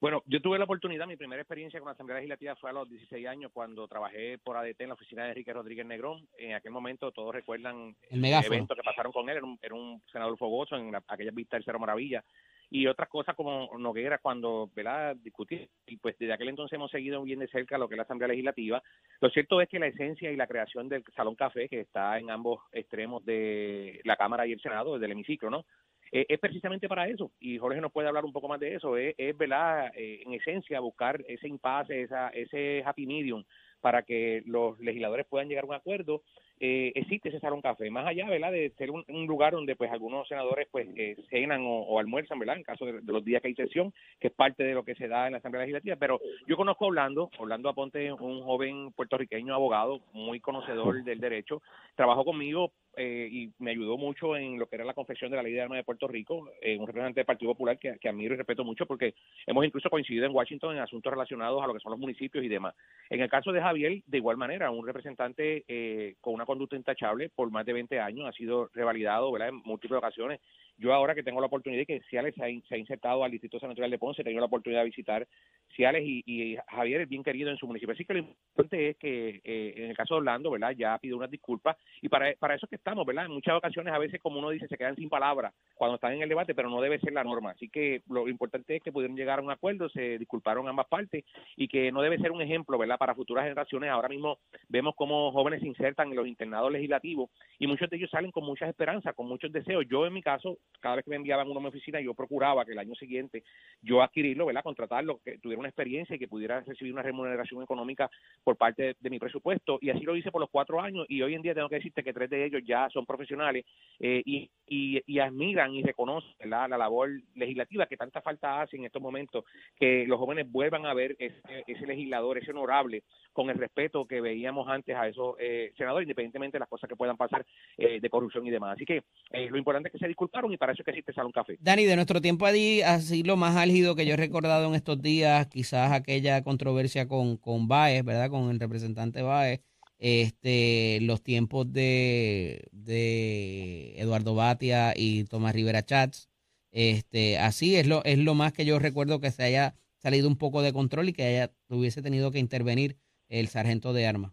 Bueno, 0.00 0.22
yo 0.24 0.40
tuve 0.40 0.58
la 0.58 0.64
oportunidad, 0.64 1.06
mi 1.06 1.16
primera 1.16 1.42
experiencia 1.42 1.78
con 1.80 1.88
la 1.88 1.92
Asamblea 1.92 2.16
Legislativa 2.16 2.56
fue 2.56 2.70
a 2.70 2.72
los 2.72 2.88
16 2.88 3.26
años 3.26 3.50
cuando 3.52 3.86
trabajé 3.86 4.38
por 4.38 4.56
ADT 4.56 4.80
en 4.80 4.88
la 4.88 4.94
oficina 4.94 5.24
de 5.24 5.28
Enrique 5.30 5.52
Rodríguez 5.52 5.84
Negrón. 5.84 6.26
En 6.38 6.54
aquel 6.54 6.72
momento 6.72 7.12
todos 7.12 7.34
recuerdan 7.34 7.94
El 8.08 8.20
megáfono. 8.20 8.54
evento 8.54 8.74
que 8.74 8.82
pasaron 8.82 9.12
con 9.12 9.28
él, 9.28 9.36
era 9.36 9.44
un, 9.44 9.58
era 9.60 9.74
un 9.74 10.02
senador 10.10 10.38
fogoso 10.38 10.76
en 10.76 10.92
la, 10.92 11.02
aquella 11.08 11.30
vista 11.30 11.56
del 11.56 11.64
Cerro 11.64 11.78
Maravilla 11.78 12.24
y 12.70 12.86
otras 12.86 13.08
cosas 13.08 13.34
como 13.34 13.70
Noguera 13.78 14.18
cuando 14.18 14.70
¿verdad? 14.74 15.16
discutí 15.16 15.68
y 15.86 15.96
pues 15.96 16.18
desde 16.18 16.32
aquel 16.32 16.48
entonces 16.48 16.76
hemos 16.76 16.90
seguido 16.90 17.22
bien 17.22 17.38
de 17.38 17.48
cerca 17.48 17.78
lo 17.78 17.88
que 17.88 17.94
es 17.94 17.98
la 17.98 18.04
Asamblea 18.04 18.28
Legislativa. 18.28 18.82
Lo 19.20 19.30
cierto 19.30 19.60
es 19.60 19.68
que 19.68 19.78
la 19.78 19.86
esencia 19.86 20.30
y 20.30 20.36
la 20.36 20.46
creación 20.46 20.88
del 20.88 21.04
Salón 21.14 21.34
Café, 21.34 21.68
que 21.68 21.80
está 21.80 22.18
en 22.18 22.30
ambos 22.30 22.60
extremos 22.72 23.24
de 23.24 24.00
la 24.04 24.16
Cámara 24.16 24.46
y 24.46 24.52
el 24.52 24.60
Senado, 24.60 24.94
desde 24.94 25.06
el 25.06 25.12
hemiciclo, 25.12 25.50
¿no? 25.50 25.64
Eh, 26.12 26.26
es 26.28 26.38
precisamente 26.38 26.86
para 26.86 27.08
eso, 27.08 27.32
y 27.40 27.58
Jorge 27.58 27.80
nos 27.80 27.90
puede 27.90 28.06
hablar 28.06 28.24
un 28.24 28.32
poco 28.32 28.46
más 28.46 28.60
de 28.60 28.76
eso, 28.76 28.96
es, 28.96 29.16
es 29.18 29.36
¿verdad? 29.36 29.90
Eh, 29.96 30.22
en 30.24 30.34
esencia 30.34 30.78
buscar 30.78 31.24
ese 31.26 31.48
impasse, 31.48 32.02
esa, 32.02 32.28
ese 32.28 32.84
happy 32.86 33.06
medium 33.06 33.42
para 33.80 34.02
que 34.02 34.42
los 34.46 34.78
legisladores 34.80 35.26
puedan 35.26 35.48
llegar 35.48 35.64
a 35.64 35.66
un 35.66 35.74
acuerdo. 35.74 36.22
Eh, 36.60 36.92
existe 36.94 37.28
ese 37.30 37.40
salón 37.40 37.60
café, 37.60 37.90
más 37.90 38.06
allá 38.06 38.28
¿verdad? 38.28 38.52
de 38.52 38.70
ser 38.78 38.92
un, 38.92 39.04
un 39.08 39.26
lugar 39.26 39.52
donde 39.52 39.74
pues 39.74 39.90
algunos 39.90 40.28
senadores 40.28 40.68
pues 40.70 40.86
eh, 40.94 41.16
cenan 41.28 41.62
o, 41.62 41.80
o 41.80 41.98
almuerzan, 41.98 42.38
¿verdad? 42.38 42.56
en 42.56 42.62
caso 42.62 42.86
de, 42.86 43.00
de 43.00 43.12
los 43.12 43.24
días 43.24 43.42
que 43.42 43.48
hay 43.48 43.54
sesión, 43.54 43.92
que 44.20 44.28
es 44.28 44.34
parte 44.34 44.62
de 44.62 44.72
lo 44.72 44.84
que 44.84 44.94
se 44.94 45.08
da 45.08 45.26
en 45.26 45.32
la 45.32 45.38
Asamblea 45.38 45.62
Legislativa, 45.62 45.96
pero 45.96 46.20
yo 46.46 46.56
conozco 46.56 46.84
a 46.84 46.88
Orlando, 46.88 47.28
Orlando 47.38 47.68
Aponte, 47.68 48.12
un 48.12 48.42
joven 48.44 48.92
puertorriqueño 48.92 49.52
abogado, 49.52 50.00
muy 50.12 50.38
conocedor 50.38 51.02
del 51.02 51.18
derecho, 51.18 51.60
trabajó 51.96 52.24
conmigo 52.24 52.70
eh, 52.96 53.28
y 53.30 53.52
me 53.58 53.72
ayudó 53.72 53.96
mucho 53.96 54.36
en 54.36 54.58
lo 54.58 54.66
que 54.66 54.76
era 54.76 54.84
la 54.84 54.94
confección 54.94 55.30
de 55.30 55.36
la 55.36 55.42
ley 55.42 55.52
de 55.52 55.62
armas 55.62 55.78
de 55.78 55.84
Puerto 55.84 56.06
Rico, 56.06 56.50
eh, 56.60 56.76
un 56.78 56.86
representante 56.86 57.20
del 57.20 57.26
Partido 57.26 57.52
Popular 57.52 57.78
que, 57.78 57.96
que 57.98 58.08
admiro 58.08 58.34
y 58.34 58.36
respeto 58.36 58.64
mucho 58.64 58.86
porque 58.86 59.14
hemos 59.46 59.64
incluso 59.64 59.90
coincidido 59.90 60.26
en 60.26 60.34
Washington 60.34 60.76
en 60.76 60.82
asuntos 60.82 61.12
relacionados 61.12 61.62
a 61.62 61.66
lo 61.66 61.74
que 61.74 61.80
son 61.80 61.92
los 61.92 62.00
municipios 62.00 62.44
y 62.44 62.48
demás. 62.48 62.74
En 63.10 63.20
el 63.20 63.28
caso 63.28 63.52
de 63.52 63.60
Javier, 63.60 64.02
de 64.06 64.18
igual 64.18 64.36
manera, 64.36 64.70
un 64.70 64.86
representante 64.86 65.64
eh, 65.68 66.16
con 66.20 66.34
una 66.34 66.46
conducta 66.46 66.76
intachable 66.76 67.28
por 67.28 67.50
más 67.50 67.66
de 67.66 67.72
20 67.72 68.00
años, 68.00 68.28
ha 68.28 68.32
sido 68.32 68.70
revalidado 68.74 69.36
en 69.36 69.56
múltiples 69.64 69.98
ocasiones. 69.98 70.40
Yo 70.76 70.92
ahora 70.92 71.14
que 71.14 71.22
tengo 71.22 71.40
la 71.40 71.46
oportunidad 71.46 71.82
y 71.82 71.86
que 71.86 72.00
Ciales 72.08 72.34
se 72.34 72.42
ha, 72.42 72.48
se 72.68 72.74
ha 72.74 72.78
insertado 72.78 73.22
al 73.22 73.30
Distrito 73.30 73.60
Senatorial 73.60 73.90
de 73.90 73.98
Ponce, 73.98 74.22
he 74.22 74.24
tenido 74.24 74.40
la 74.40 74.46
oportunidad 74.46 74.80
de 74.80 74.86
visitar 74.86 75.26
Ciales 75.74 76.02
y, 76.04 76.22
y 76.26 76.56
Javier 76.68 77.02
es 77.02 77.08
bien 77.08 77.22
querido 77.22 77.50
en 77.50 77.56
su 77.56 77.66
municipio. 77.66 77.92
Así 77.92 78.04
que 78.04 78.14
lo 78.14 78.20
importante 78.20 78.90
es 78.90 78.96
que 78.96 79.40
eh, 79.44 79.74
en 79.76 79.90
el 79.90 79.96
caso 79.96 80.14
de 80.14 80.18
Orlando, 80.18 80.50
¿verdad? 80.50 80.72
Ya 80.76 80.98
pido 80.98 81.16
unas 81.16 81.30
disculpas 81.30 81.76
y 82.00 82.08
para, 82.08 82.32
para 82.38 82.54
eso 82.54 82.66
es 82.66 82.70
que 82.70 82.76
estamos, 82.76 83.04
¿verdad? 83.06 83.26
En 83.26 83.32
muchas 83.32 83.54
ocasiones 83.56 83.92
a 83.92 83.98
veces, 83.98 84.20
como 84.20 84.38
uno 84.38 84.50
dice, 84.50 84.68
se 84.68 84.76
quedan 84.76 84.96
sin 84.96 85.08
palabras 85.08 85.52
cuando 85.74 85.96
están 85.96 86.12
en 86.12 86.22
el 86.22 86.28
debate, 86.28 86.54
pero 86.54 86.70
no 86.70 86.80
debe 86.80 86.98
ser 87.00 87.12
la 87.12 87.24
norma. 87.24 87.50
Así 87.50 87.68
que 87.68 88.02
lo 88.08 88.28
importante 88.28 88.76
es 88.76 88.82
que 88.82 88.92
pudieron 88.92 89.16
llegar 89.16 89.38
a 89.38 89.42
un 89.42 89.50
acuerdo, 89.50 89.88
se 89.88 90.18
disculparon 90.18 90.68
ambas 90.68 90.86
partes 90.86 91.24
y 91.56 91.68
que 91.68 91.90
no 91.90 92.02
debe 92.02 92.18
ser 92.18 92.30
un 92.30 92.42
ejemplo, 92.42 92.78
¿verdad? 92.78 92.98
Para 92.98 93.14
futuras 93.14 93.44
generaciones. 93.44 93.90
Ahora 93.90 94.08
mismo 94.08 94.38
vemos 94.68 94.94
cómo 94.96 95.32
jóvenes 95.32 95.60
se 95.60 95.66
insertan 95.66 96.10
en 96.10 96.16
los 96.16 96.26
internados 96.26 96.70
legislativos 96.70 97.30
y 97.58 97.66
muchos 97.66 97.90
de 97.90 97.96
ellos 97.96 98.10
salen 98.10 98.30
con 98.30 98.44
muchas 98.44 98.68
esperanzas, 98.68 99.14
con 99.14 99.26
muchos 99.26 99.52
deseos. 99.52 99.84
Yo, 99.88 100.06
en 100.06 100.12
mi 100.12 100.22
caso, 100.22 100.58
cada 100.80 100.96
vez 100.96 101.04
que 101.04 101.10
me 101.10 101.16
enviaban 101.16 101.48
uno 101.48 101.58
a 101.58 101.62
mi 101.62 101.68
oficina, 101.68 102.00
yo 102.00 102.14
procuraba 102.14 102.64
que 102.64 102.72
el 102.72 102.78
año 102.78 102.94
siguiente 102.94 103.42
yo 103.82 104.02
adquirirlo, 104.02 104.46
¿verdad? 104.46 104.62
Contratarlo, 104.62 105.20
que 105.24 105.38
tuviera 105.38 105.63
una 105.64 105.70
experiencia 105.70 106.14
y 106.14 106.18
que 106.18 106.28
pudiera 106.28 106.60
recibir 106.60 106.92
una 106.92 107.02
remuneración 107.02 107.62
económica 107.62 108.10
por 108.42 108.56
parte 108.56 108.96
de, 109.00 109.10
mi 109.10 109.18
presupuesto. 109.18 109.78
Y 109.80 109.90
así 109.90 110.00
lo 110.00 110.16
hice 110.16 110.30
por 110.30 110.40
los 110.40 110.50
cuatro 110.50 110.80
años 110.80 111.06
y 111.08 111.22
hoy 111.22 111.34
en 111.34 111.42
día 111.42 111.54
tengo 111.54 111.68
que 111.68 111.76
decirte 111.76 112.02
que 112.02 112.12
tres 112.12 112.30
de 112.30 112.44
ellos 112.44 112.62
ya 112.66 112.88
son 112.90 113.06
profesionales 113.06 113.64
eh, 113.98 114.22
y, 114.24 114.50
y, 114.66 115.00
y 115.06 115.18
admiran 115.18 115.74
y 115.74 115.82
reconocen 115.82 116.32
¿verdad? 116.38 116.68
la 116.68 116.78
labor 116.78 117.10
legislativa 117.34 117.86
que 117.86 117.96
tanta 117.96 118.20
falta 118.20 118.62
hace 118.62 118.76
en 118.76 118.84
estos 118.84 119.00
momentos, 119.00 119.44
que 119.78 120.04
los 120.06 120.18
jóvenes 120.18 120.50
vuelvan 120.50 120.86
a 120.86 120.94
ver 120.94 121.16
ese, 121.18 121.40
ese 121.66 121.86
legislador, 121.86 122.38
ese 122.38 122.50
honorable, 122.50 123.02
con 123.32 123.50
el 123.50 123.58
respeto 123.58 124.06
que 124.06 124.20
veíamos 124.20 124.68
antes 124.68 124.96
a 124.96 125.08
esos 125.08 125.34
eh, 125.38 125.72
senadores, 125.76 126.06
independientemente 126.06 126.56
de 126.56 126.60
las 126.60 126.68
cosas 126.68 126.88
que 126.88 126.96
puedan 126.96 127.16
pasar 127.16 127.44
eh, 127.76 128.00
de 128.00 128.10
corrupción 128.10 128.46
y 128.46 128.50
demás. 128.50 128.76
Así 128.76 128.84
que 128.84 129.02
eh, 129.32 129.48
lo 129.50 129.58
importante 129.58 129.88
es 129.88 129.92
que 129.92 129.98
se 129.98 130.08
disculparon 130.08 130.52
y 130.52 130.56
para 130.56 130.72
eso 130.72 130.82
es 130.82 130.84
que 130.84 130.92
existe 130.92 131.12
Salón 131.12 131.32
Café. 131.32 131.56
Dani, 131.60 131.84
de 131.84 131.96
nuestro 131.96 132.20
tiempo 132.20 132.46
allí, 132.46 132.82
así 132.82 133.22
lo 133.22 133.36
más 133.36 133.56
álgido 133.56 133.96
que 133.96 134.06
yo 134.06 134.14
he 134.14 134.16
recordado 134.16 134.68
en 134.68 134.74
estos 134.74 135.02
días, 135.02 135.43
quizás 135.48 135.92
aquella 135.92 136.42
controversia 136.42 137.06
con, 137.08 137.36
con 137.36 137.68
Baez, 137.68 138.04
¿verdad? 138.04 138.30
Con 138.30 138.50
el 138.50 138.60
representante 138.60 139.22
Baez, 139.22 139.60
este, 139.98 140.98
los 141.02 141.22
tiempos 141.22 141.72
de, 141.72 142.64
de 142.72 143.94
Eduardo 144.00 144.34
Batia 144.34 144.92
y 144.96 145.24
Tomás 145.24 145.54
Rivera 145.54 145.82
Chats, 145.84 146.28
este, 146.72 147.38
así 147.38 147.76
es 147.76 147.86
lo, 147.86 148.04
es 148.04 148.18
lo 148.18 148.34
más 148.34 148.52
que 148.52 148.64
yo 148.64 148.78
recuerdo 148.78 149.20
que 149.20 149.30
se 149.30 149.44
haya 149.44 149.74
salido 149.98 150.28
un 150.28 150.36
poco 150.36 150.60
de 150.62 150.72
control 150.72 151.08
y 151.08 151.12
que 151.12 151.22
haya, 151.24 151.52
hubiese 151.68 152.02
tenido 152.02 152.30
que 152.30 152.38
intervenir 152.38 152.96
el 153.28 153.48
sargento 153.48 153.92
de 153.92 154.06
armas. 154.06 154.32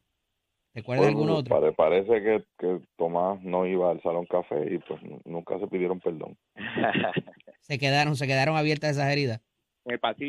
¿Recuerda 0.73 1.07
algún 1.07 1.29
otro? 1.29 1.59
pare- 1.59 1.73
parece 1.73 2.21
que, 2.23 2.43
que 2.57 2.79
Tomás 2.97 3.41
no 3.43 3.65
iba 3.67 3.91
al 3.91 4.01
salón 4.01 4.25
café 4.25 4.73
y 4.73 4.77
pues 4.79 5.01
nu- 5.03 5.21
nunca 5.25 5.59
se 5.59 5.67
pidieron 5.67 5.99
perdón. 5.99 6.37
Se 7.61 7.77
quedaron, 7.77 8.15
se 8.15 8.25
quedaron 8.27 8.57
abiertas 8.57 8.91
esas 8.91 9.11
heridas. 9.11 9.39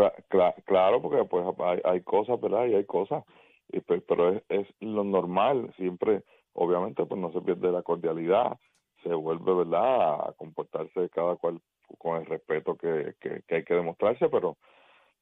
claro, 0.65 1.03
porque 1.03 1.25
pues 1.25 1.45
hay, 1.61 1.81
hay 1.85 2.01
cosas, 2.03 2.41
¿verdad? 2.41 2.67
Y 2.67 2.75
hay 2.75 2.85
cosas, 2.85 3.25
y, 3.71 3.81
pues, 3.81 4.03
pero 4.09 4.31
es, 4.31 4.43
es 4.49 4.67
lo 4.81 5.05
normal, 5.05 5.73
siempre, 5.77 6.23
obviamente, 6.55 7.05
pues 7.07 7.21
no 7.21 7.33
se 7.33 7.41
pierde 7.41 7.71
la 7.71 7.83
cordialidad, 7.83 8.59
se 9.03 9.13
vuelve, 9.15 9.55
¿verdad?, 9.55 10.29
a 10.29 10.33
comportarse 10.37 11.09
cada 11.11 11.37
cual 11.37 11.61
con 11.99 12.19
el 12.19 12.27
respeto 12.27 12.77
que, 12.77 13.15
que, 13.21 13.43
que 13.47 13.55
hay 13.57 13.65
que 13.65 13.75
demostrarse, 13.75 14.29
pero 14.29 14.57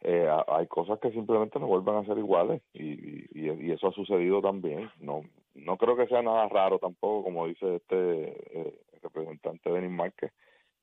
eh, 0.02 0.26
ha- 0.28 0.44
hay 0.56 0.66
cosas 0.66 0.98
que 1.00 1.10
simplemente 1.10 1.58
no 1.58 1.66
vuelven 1.66 1.96
a 1.96 2.04
ser 2.04 2.16
iguales 2.18 2.62
y, 2.72 2.92
y, 2.92 3.26
y- 3.34 3.66
y 3.66 3.72
eso 3.72 3.88
ha 3.88 3.92
sucedido 3.92 4.40
también. 4.40 4.90
No 5.00 5.22
no 5.54 5.76
creo 5.76 5.96
que 5.96 6.06
sea 6.06 6.22
nada 6.22 6.48
raro 6.48 6.78
tampoco, 6.78 7.24
como 7.24 7.46
dice 7.48 7.76
este 7.76 8.28
eh, 8.60 8.80
representante 9.02 9.68
Denis 9.70 9.90
Márquez 9.90 10.32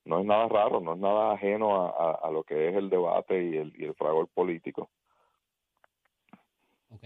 no 0.08 0.20
es 0.22 0.26
nada 0.26 0.48
raro, 0.48 0.80
no 0.80 0.94
es 0.94 1.00
nada 1.00 1.34
ajeno 1.34 1.86
a, 1.86 2.12
a, 2.14 2.32
lo 2.32 2.44
que 2.44 2.70
es 2.70 2.76
el 2.76 2.90
debate 2.90 3.44
y 3.44 3.58
el, 3.58 3.74
y 3.78 3.86
el 3.86 3.94
fragor 3.94 4.28
político. 4.30 4.90
Ok. 6.90 7.04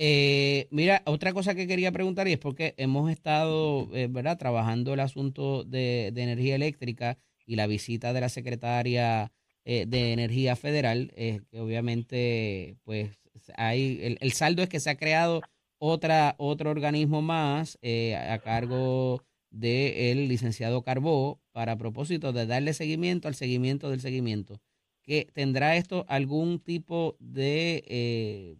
Eh, 0.00 0.68
mira, 0.70 1.02
otra 1.06 1.32
cosa 1.32 1.56
que 1.56 1.66
quería 1.66 1.90
preguntar 1.90 2.28
y 2.28 2.32
es 2.32 2.38
porque 2.38 2.74
hemos 2.76 3.10
estado, 3.10 3.88
eh, 3.94 4.06
¿verdad?, 4.08 4.38
trabajando 4.38 4.94
el 4.94 5.00
asunto 5.00 5.64
de, 5.64 6.10
de 6.12 6.22
energía 6.22 6.54
eléctrica 6.54 7.18
y 7.46 7.56
la 7.56 7.66
visita 7.66 8.12
de 8.12 8.20
la 8.20 8.28
secretaria 8.28 9.32
eh, 9.64 9.86
de 9.86 10.12
Energía 10.12 10.54
Federal, 10.54 11.10
que 11.16 11.60
obviamente, 11.60 12.76
pues, 12.84 13.10
hay, 13.56 13.98
el, 14.02 14.18
el 14.20 14.32
saldo 14.32 14.62
es 14.62 14.68
que 14.68 14.80
se 14.80 14.90
ha 14.90 14.96
creado 14.96 15.40
otra, 15.78 16.36
otro 16.38 16.70
organismo 16.70 17.22
más 17.22 17.78
a 17.82 18.38
cargo 18.38 19.22
del 19.50 20.28
licenciado 20.28 20.82
Carbó 20.82 21.40
para 21.52 21.76
propósito 21.76 22.32
de 22.32 22.46
darle 22.46 22.72
seguimiento 22.72 23.28
al 23.28 23.34
seguimiento 23.34 23.90
del 23.90 24.00
seguimiento. 24.00 24.60
¿Que 25.02 25.26
¿Tendrá 25.32 25.76
esto 25.76 26.04
algún 26.08 26.60
tipo 26.60 27.16
de, 27.18 27.82
eh, 27.86 28.56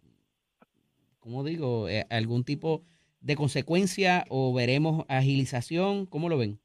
¿cómo 1.19 1.43
digo? 1.43 1.87
Eh, 1.87 2.05
algún 2.09 2.43
tipo 2.43 2.83
de 3.21 3.35
consecuencia 3.35 4.25
o 4.29 4.53
veremos 4.53 5.05
agilización? 5.07 6.05
¿Cómo 6.05 6.27
lo 6.29 6.37
ven? 6.37 6.59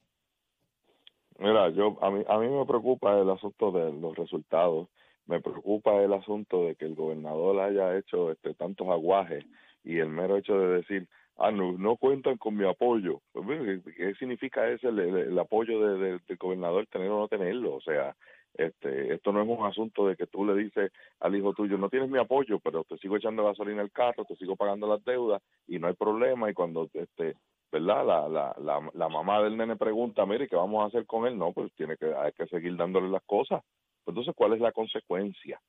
Mira, 1.38 1.68
yo 1.70 1.98
a 2.00 2.10
mí 2.10 2.22
a 2.28 2.38
mí 2.38 2.48
me 2.48 2.64
preocupa 2.64 3.20
el 3.20 3.28
asunto 3.28 3.72
de 3.72 3.92
los 3.92 4.16
resultados. 4.16 4.88
Me 5.26 5.40
preocupa 5.40 6.02
el 6.02 6.12
asunto 6.12 6.64
de 6.66 6.76
que 6.76 6.84
el 6.84 6.94
gobernador 6.94 7.60
haya 7.60 7.96
hecho 7.98 8.30
este 8.30 8.54
tantos 8.54 8.88
aguajes 8.88 9.44
y 9.82 9.98
el 9.98 10.08
mero 10.08 10.36
hecho 10.36 10.58
de 10.58 10.76
decir, 10.76 11.08
ah, 11.36 11.50
no, 11.50 11.72
no 11.72 11.96
cuentan 11.96 12.36
con 12.38 12.56
mi 12.56 12.66
apoyo. 12.66 13.20
Pues, 13.32 13.82
¿Qué, 13.96 14.14
significa 14.14 14.68
ese 14.68 14.88
el, 14.88 15.38
apoyo 15.38 15.80
de, 15.80 15.98
de, 15.98 16.18
del 16.26 16.36
gobernador 16.36 16.86
tener 16.86 17.10
o 17.10 17.20
no 17.20 17.28
tenerlo? 17.28 17.74
O 17.74 17.80
sea, 17.80 18.14
este, 18.54 19.14
esto 19.14 19.32
no 19.32 19.42
es 19.42 19.48
un 19.48 19.66
asunto 19.66 20.06
de 20.06 20.16
que 20.16 20.26
tú 20.26 20.44
le 20.44 20.54
dices 20.54 20.92
al 21.20 21.34
hijo 21.34 21.52
tuyo, 21.54 21.76
no 21.76 21.88
tienes 21.88 22.08
mi 22.08 22.18
apoyo, 22.18 22.60
pero 22.60 22.84
te 22.84 22.96
sigo 22.98 23.16
echando 23.16 23.44
gasolina 23.44 23.82
al 23.82 23.90
carro, 23.90 24.24
te 24.24 24.36
sigo 24.36 24.56
pagando 24.56 24.86
las 24.86 25.04
deudas 25.04 25.42
y 25.66 25.78
no 25.78 25.88
hay 25.88 25.94
problema. 25.94 26.50
Y 26.50 26.54
cuando 26.54 26.88
este 26.92 27.34
¿verdad? 27.74 28.06
La, 28.06 28.28
la, 28.28 28.54
la, 28.58 28.90
la 28.94 29.08
mamá 29.08 29.42
del 29.42 29.56
nene 29.56 29.74
pregunta, 29.74 30.24
mire, 30.24 30.46
¿qué 30.46 30.54
vamos 30.54 30.84
a 30.84 30.86
hacer 30.86 31.06
con 31.06 31.26
él? 31.26 31.36
No, 31.36 31.52
pues 31.52 31.72
tiene 31.74 31.96
que, 31.96 32.14
hay 32.14 32.30
que 32.30 32.46
seguir 32.46 32.76
dándole 32.76 33.08
las 33.08 33.24
cosas. 33.24 33.64
Entonces, 34.06 34.32
¿cuál 34.36 34.52
es 34.52 34.60
la 34.60 34.70
consecuencia? 34.70 35.60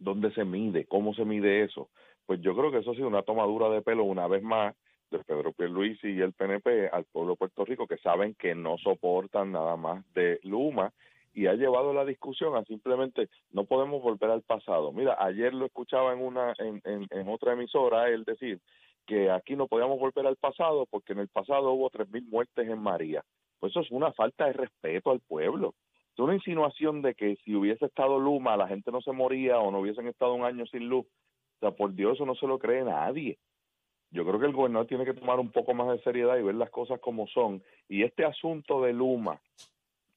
¿Dónde 0.00 0.32
se 0.32 0.44
mide? 0.44 0.86
¿Cómo 0.86 1.14
se 1.14 1.24
mide 1.24 1.62
eso? 1.62 1.90
Pues 2.26 2.40
yo 2.40 2.56
creo 2.56 2.72
que 2.72 2.78
eso 2.78 2.90
ha 2.90 2.94
sido 2.94 3.06
una 3.06 3.22
tomadura 3.22 3.68
de 3.70 3.82
pelo 3.82 4.02
una 4.02 4.26
vez 4.26 4.42
más 4.42 4.74
de 5.10 5.18
Pedro 5.20 5.52
Pierluisi 5.52 6.08
y 6.08 6.20
el 6.20 6.32
PNP 6.32 6.88
al 6.92 7.04
pueblo 7.04 7.32
de 7.32 7.38
Puerto 7.38 7.64
Rico 7.64 7.86
que 7.86 7.98
saben 7.98 8.34
que 8.34 8.54
no 8.54 8.78
soportan 8.78 9.52
nada 9.52 9.76
más 9.76 10.04
de 10.14 10.40
Luma 10.42 10.92
y 11.34 11.46
ha 11.46 11.54
llevado 11.54 11.92
la 11.92 12.04
discusión 12.04 12.56
a 12.56 12.64
simplemente 12.64 13.28
no 13.50 13.64
podemos 13.64 14.02
volver 14.02 14.30
al 14.30 14.42
pasado. 14.42 14.92
Mira, 14.92 15.16
ayer 15.18 15.54
lo 15.54 15.66
escuchaba 15.66 16.12
en 16.12 16.20
una 16.20 16.54
en, 16.58 16.80
en, 16.84 17.06
en 17.10 17.28
otra 17.28 17.52
emisora 17.52 18.08
él 18.08 18.24
decir 18.24 18.60
que 19.06 19.30
aquí 19.30 19.56
no 19.56 19.68
podíamos 19.68 19.98
volver 19.98 20.26
al 20.26 20.36
pasado 20.36 20.86
porque 20.90 21.14
en 21.14 21.20
el 21.20 21.28
pasado 21.28 21.72
hubo 21.72 21.90
tres 21.90 22.10
mil 22.10 22.24
muertes 22.24 22.68
en 22.68 22.80
María. 22.80 23.24
Pues 23.60 23.72
eso 23.72 23.80
es 23.80 23.90
una 23.90 24.12
falta 24.12 24.46
de 24.46 24.52
respeto 24.52 25.10
al 25.10 25.20
pueblo. 25.20 25.74
Es 26.12 26.18
una 26.18 26.34
insinuación 26.34 27.00
de 27.00 27.14
que 27.14 27.36
si 27.44 27.54
hubiese 27.54 27.86
estado 27.86 28.18
Luma 28.18 28.56
la 28.56 28.68
gente 28.68 28.90
no 28.90 29.00
se 29.00 29.12
moría 29.12 29.58
o 29.58 29.70
no 29.70 29.80
hubiesen 29.80 30.08
estado 30.08 30.34
un 30.34 30.44
año 30.44 30.66
sin 30.66 30.88
luz. 30.88 31.06
O 31.06 31.60
sea, 31.60 31.70
por 31.72 31.94
Dios, 31.94 32.14
eso 32.14 32.26
no 32.26 32.34
se 32.34 32.46
lo 32.46 32.58
cree 32.58 32.84
nadie. 32.84 33.38
Yo 34.10 34.24
creo 34.24 34.40
que 34.40 34.46
el 34.46 34.52
gobernador 34.52 34.86
tiene 34.86 35.04
que 35.04 35.14
tomar 35.14 35.38
un 35.38 35.50
poco 35.50 35.74
más 35.74 35.88
de 35.88 36.02
seriedad 36.02 36.36
y 36.38 36.42
ver 36.42 36.54
las 36.54 36.70
cosas 36.70 36.98
como 37.00 37.26
son. 37.28 37.62
Y 37.88 38.02
este 38.02 38.24
asunto 38.24 38.82
de 38.82 38.92
Luma, 38.92 39.40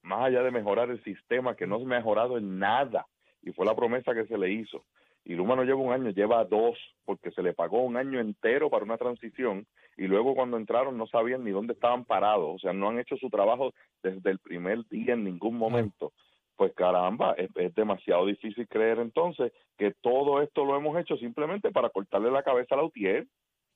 más 0.04 0.26
allá 0.26 0.44
de 0.44 0.52
mejorar 0.52 0.90
el 0.90 1.04
sistema, 1.04 1.56
que 1.56 1.68
no 1.68 1.76
ha 1.76 1.80
mejorado 1.80 2.38
en 2.38 2.58
nada, 2.60 3.06
y 3.42 3.52
fue 3.52 3.66
la 3.66 3.76
promesa 3.76 4.14
que 4.14 4.26
se 4.26 4.38
le 4.38 4.52
hizo, 4.52 4.84
y 5.24 5.36
Luma 5.36 5.56
no 5.56 5.64
lleva 5.64 5.80
un 5.80 5.94
año, 5.94 6.10
lleva 6.10 6.46
dos, 6.46 6.78
porque 7.06 7.32
se 7.32 7.44
le 7.44 7.54
pagó 7.54 7.84
un 7.84 7.98
año 7.98 8.20
entero 8.20 8.70
para 8.70 8.86
una 8.86 8.98
transición 8.98 9.68
y 9.98 10.08
luego 10.08 10.34
cuando 10.34 10.58
entraron 10.58 10.98
no 10.98 11.06
sabían 11.08 11.44
ni 11.44 11.52
dónde 11.52 11.74
estaban 11.74 12.06
parados, 12.06 12.56
o 12.56 12.60
sea, 12.60 12.74
no 12.74 12.90
han 12.90 13.00
hecho 13.00 13.18
su 13.18 13.30
trabajo 13.30 13.74
desde 14.02 14.32
el 14.32 14.40
primer 14.40 14.88
día 14.88 15.14
en 15.14 15.24
ningún 15.24 15.58
momento. 15.58 16.14
Pues 16.56 16.74
caramba, 16.74 17.34
es, 17.34 17.50
es 17.56 17.74
demasiado 17.76 18.26
difícil 18.26 18.68
creer 18.68 19.00
entonces 19.00 19.52
que 19.78 19.94
todo 20.02 20.42
esto 20.42 20.66
lo 20.66 20.76
hemos 20.76 20.98
hecho 21.00 21.18
simplemente 21.18 21.72
para 21.72 21.90
cortarle 21.90 22.32
la 22.32 22.44
cabeza 22.44 22.76
a 22.76 22.78
la 22.78 22.84
UTIER. 22.84 23.28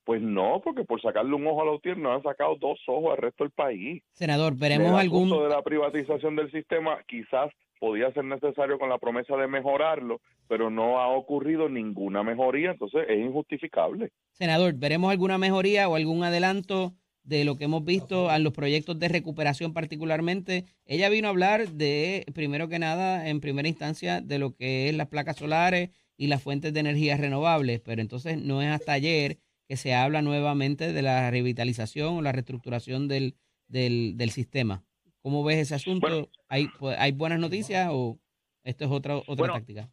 Pues 0.06 0.22
no, 0.22 0.62
porque 0.64 0.84
por 0.84 1.02
sacarle 1.02 1.34
un 1.34 1.48
ojo 1.48 1.64
a 1.64 1.66
la 1.66 1.72
UTIER 1.72 1.98
nos 1.98 2.18
han 2.18 2.24
sacado 2.24 2.56
dos 2.58 2.80
ojos 2.88 3.12
al 3.12 3.18
resto 3.18 3.44
del 3.44 3.52
país. 3.52 4.04
Senador, 4.14 4.56
veremos 4.56 4.92
el 4.92 4.96
algún... 4.96 5.30
de 5.30 5.50
la 5.50 5.64
privatización 5.64 6.36
del 6.36 6.52
sistema 6.52 7.00
quizás 7.08 7.52
podía 7.80 8.12
ser 8.14 8.24
necesario 8.24 8.78
con 8.78 8.90
la 8.90 9.00
promesa 9.00 9.36
de 9.36 9.48
mejorarlo, 9.48 10.22
pero 10.48 10.70
no 10.70 11.00
ha 11.00 11.08
ocurrido 11.08 11.70
ninguna 11.70 12.24
mejoría, 12.24 12.72
entonces 12.72 13.02
es 13.10 13.18
injustificable. 13.18 14.12
Senador, 14.32 14.76
¿veremos 14.76 15.12
alguna 15.12 15.40
mejoría 15.40 15.90
o 15.90 15.96
algún 15.96 16.24
adelanto 16.24 16.94
de 17.24 17.44
lo 17.44 17.58
que 17.58 17.66
hemos 17.66 17.84
visto 17.84 18.32
en 18.32 18.44
los 18.44 18.54
proyectos 18.54 19.00
de 19.00 19.10
recuperación 19.10 19.74
particularmente? 19.74 20.66
Ella 20.86 21.10
vino 21.10 21.28
a 21.28 21.32
hablar 21.32 21.68
de, 21.70 22.26
primero 22.36 22.70
que 22.70 22.78
nada, 22.78 23.28
en 23.28 23.42
primera 23.42 23.68
instancia, 23.68 24.22
de 24.22 24.38
lo 24.38 24.56
que 24.56 24.88
es 24.90 24.96
las 24.96 25.08
placas 25.08 25.38
solares 25.38 25.90
y 26.16 26.28
las 26.28 26.44
fuentes 26.44 26.74
de 26.74 26.80
energía 26.80 27.18
renovables, 27.18 27.82
pero 27.82 28.02
entonces 28.02 28.38
no 28.38 28.62
es 28.62 28.70
hasta 28.70 28.94
ayer 28.94 29.38
que 29.68 29.78
se 29.78 29.94
habla 29.94 30.22
nuevamente 30.22 30.94
de 30.94 31.02
la 31.02 31.32
revitalización 31.32 32.18
o 32.18 32.22
la 32.22 32.32
reestructuración 32.32 33.08
del, 33.08 33.36
del, 33.68 34.18
del 34.18 34.30
sistema. 34.30 34.84
¿Cómo 35.22 35.44
ves 35.44 35.58
ese 35.58 35.76
asunto? 35.76 36.08
Bueno. 36.08 36.28
¿Hay, 36.50 36.68
pues, 36.80 36.98
¿Hay 37.00 37.12
buenas 37.12 37.40
noticias 37.40 37.90
o 37.92 38.20
esto 38.64 38.86
es 38.86 38.92
otra, 38.92 39.18
otra 39.18 39.36
Bueno, 39.36 39.54
táctica? 39.56 39.90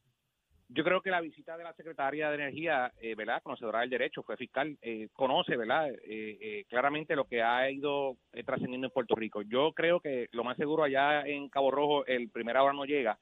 Yo 0.75 0.85
creo 0.85 1.03
que 1.03 1.11
la 1.11 1.21
visita 1.21 1.59
de 1.59 1.65
la 1.65 1.75
secretaria 1.75 2.31
de 2.31 2.37
Energía, 2.37 2.93
eh, 3.01 3.15
¿verdad? 3.15 3.43
Conocedora 3.43 3.81
del 3.81 3.91
derecho, 3.91 4.23
fue 4.23 4.39
fiscal, 4.39 4.79
eh, 4.81 5.09
conoce, 5.13 5.55
¿verdad? 5.55 5.91
Eh, 5.91 5.99
eh, 6.41 6.65
claramente 6.67 7.15
lo 7.15 7.27
que 7.27 7.43
ha 7.43 7.71
ido 7.71 8.17
eh, 8.33 8.43
trascendiendo 8.43 8.87
en 8.87 8.93
Puerto 8.93 9.15
Rico. 9.15 9.43
Yo 9.43 9.73
creo 9.75 10.01
que 10.01 10.29
lo 10.33 10.45
más 10.45 10.57
seguro 10.57 10.85
allá 10.85 11.27
en 11.27 11.51
Cabo 11.51 11.71
Rojo 11.71 12.07
el 12.07 12.31
primera 12.31 12.63
hora 12.63 12.73
no 12.73 12.87
llega 12.87 13.19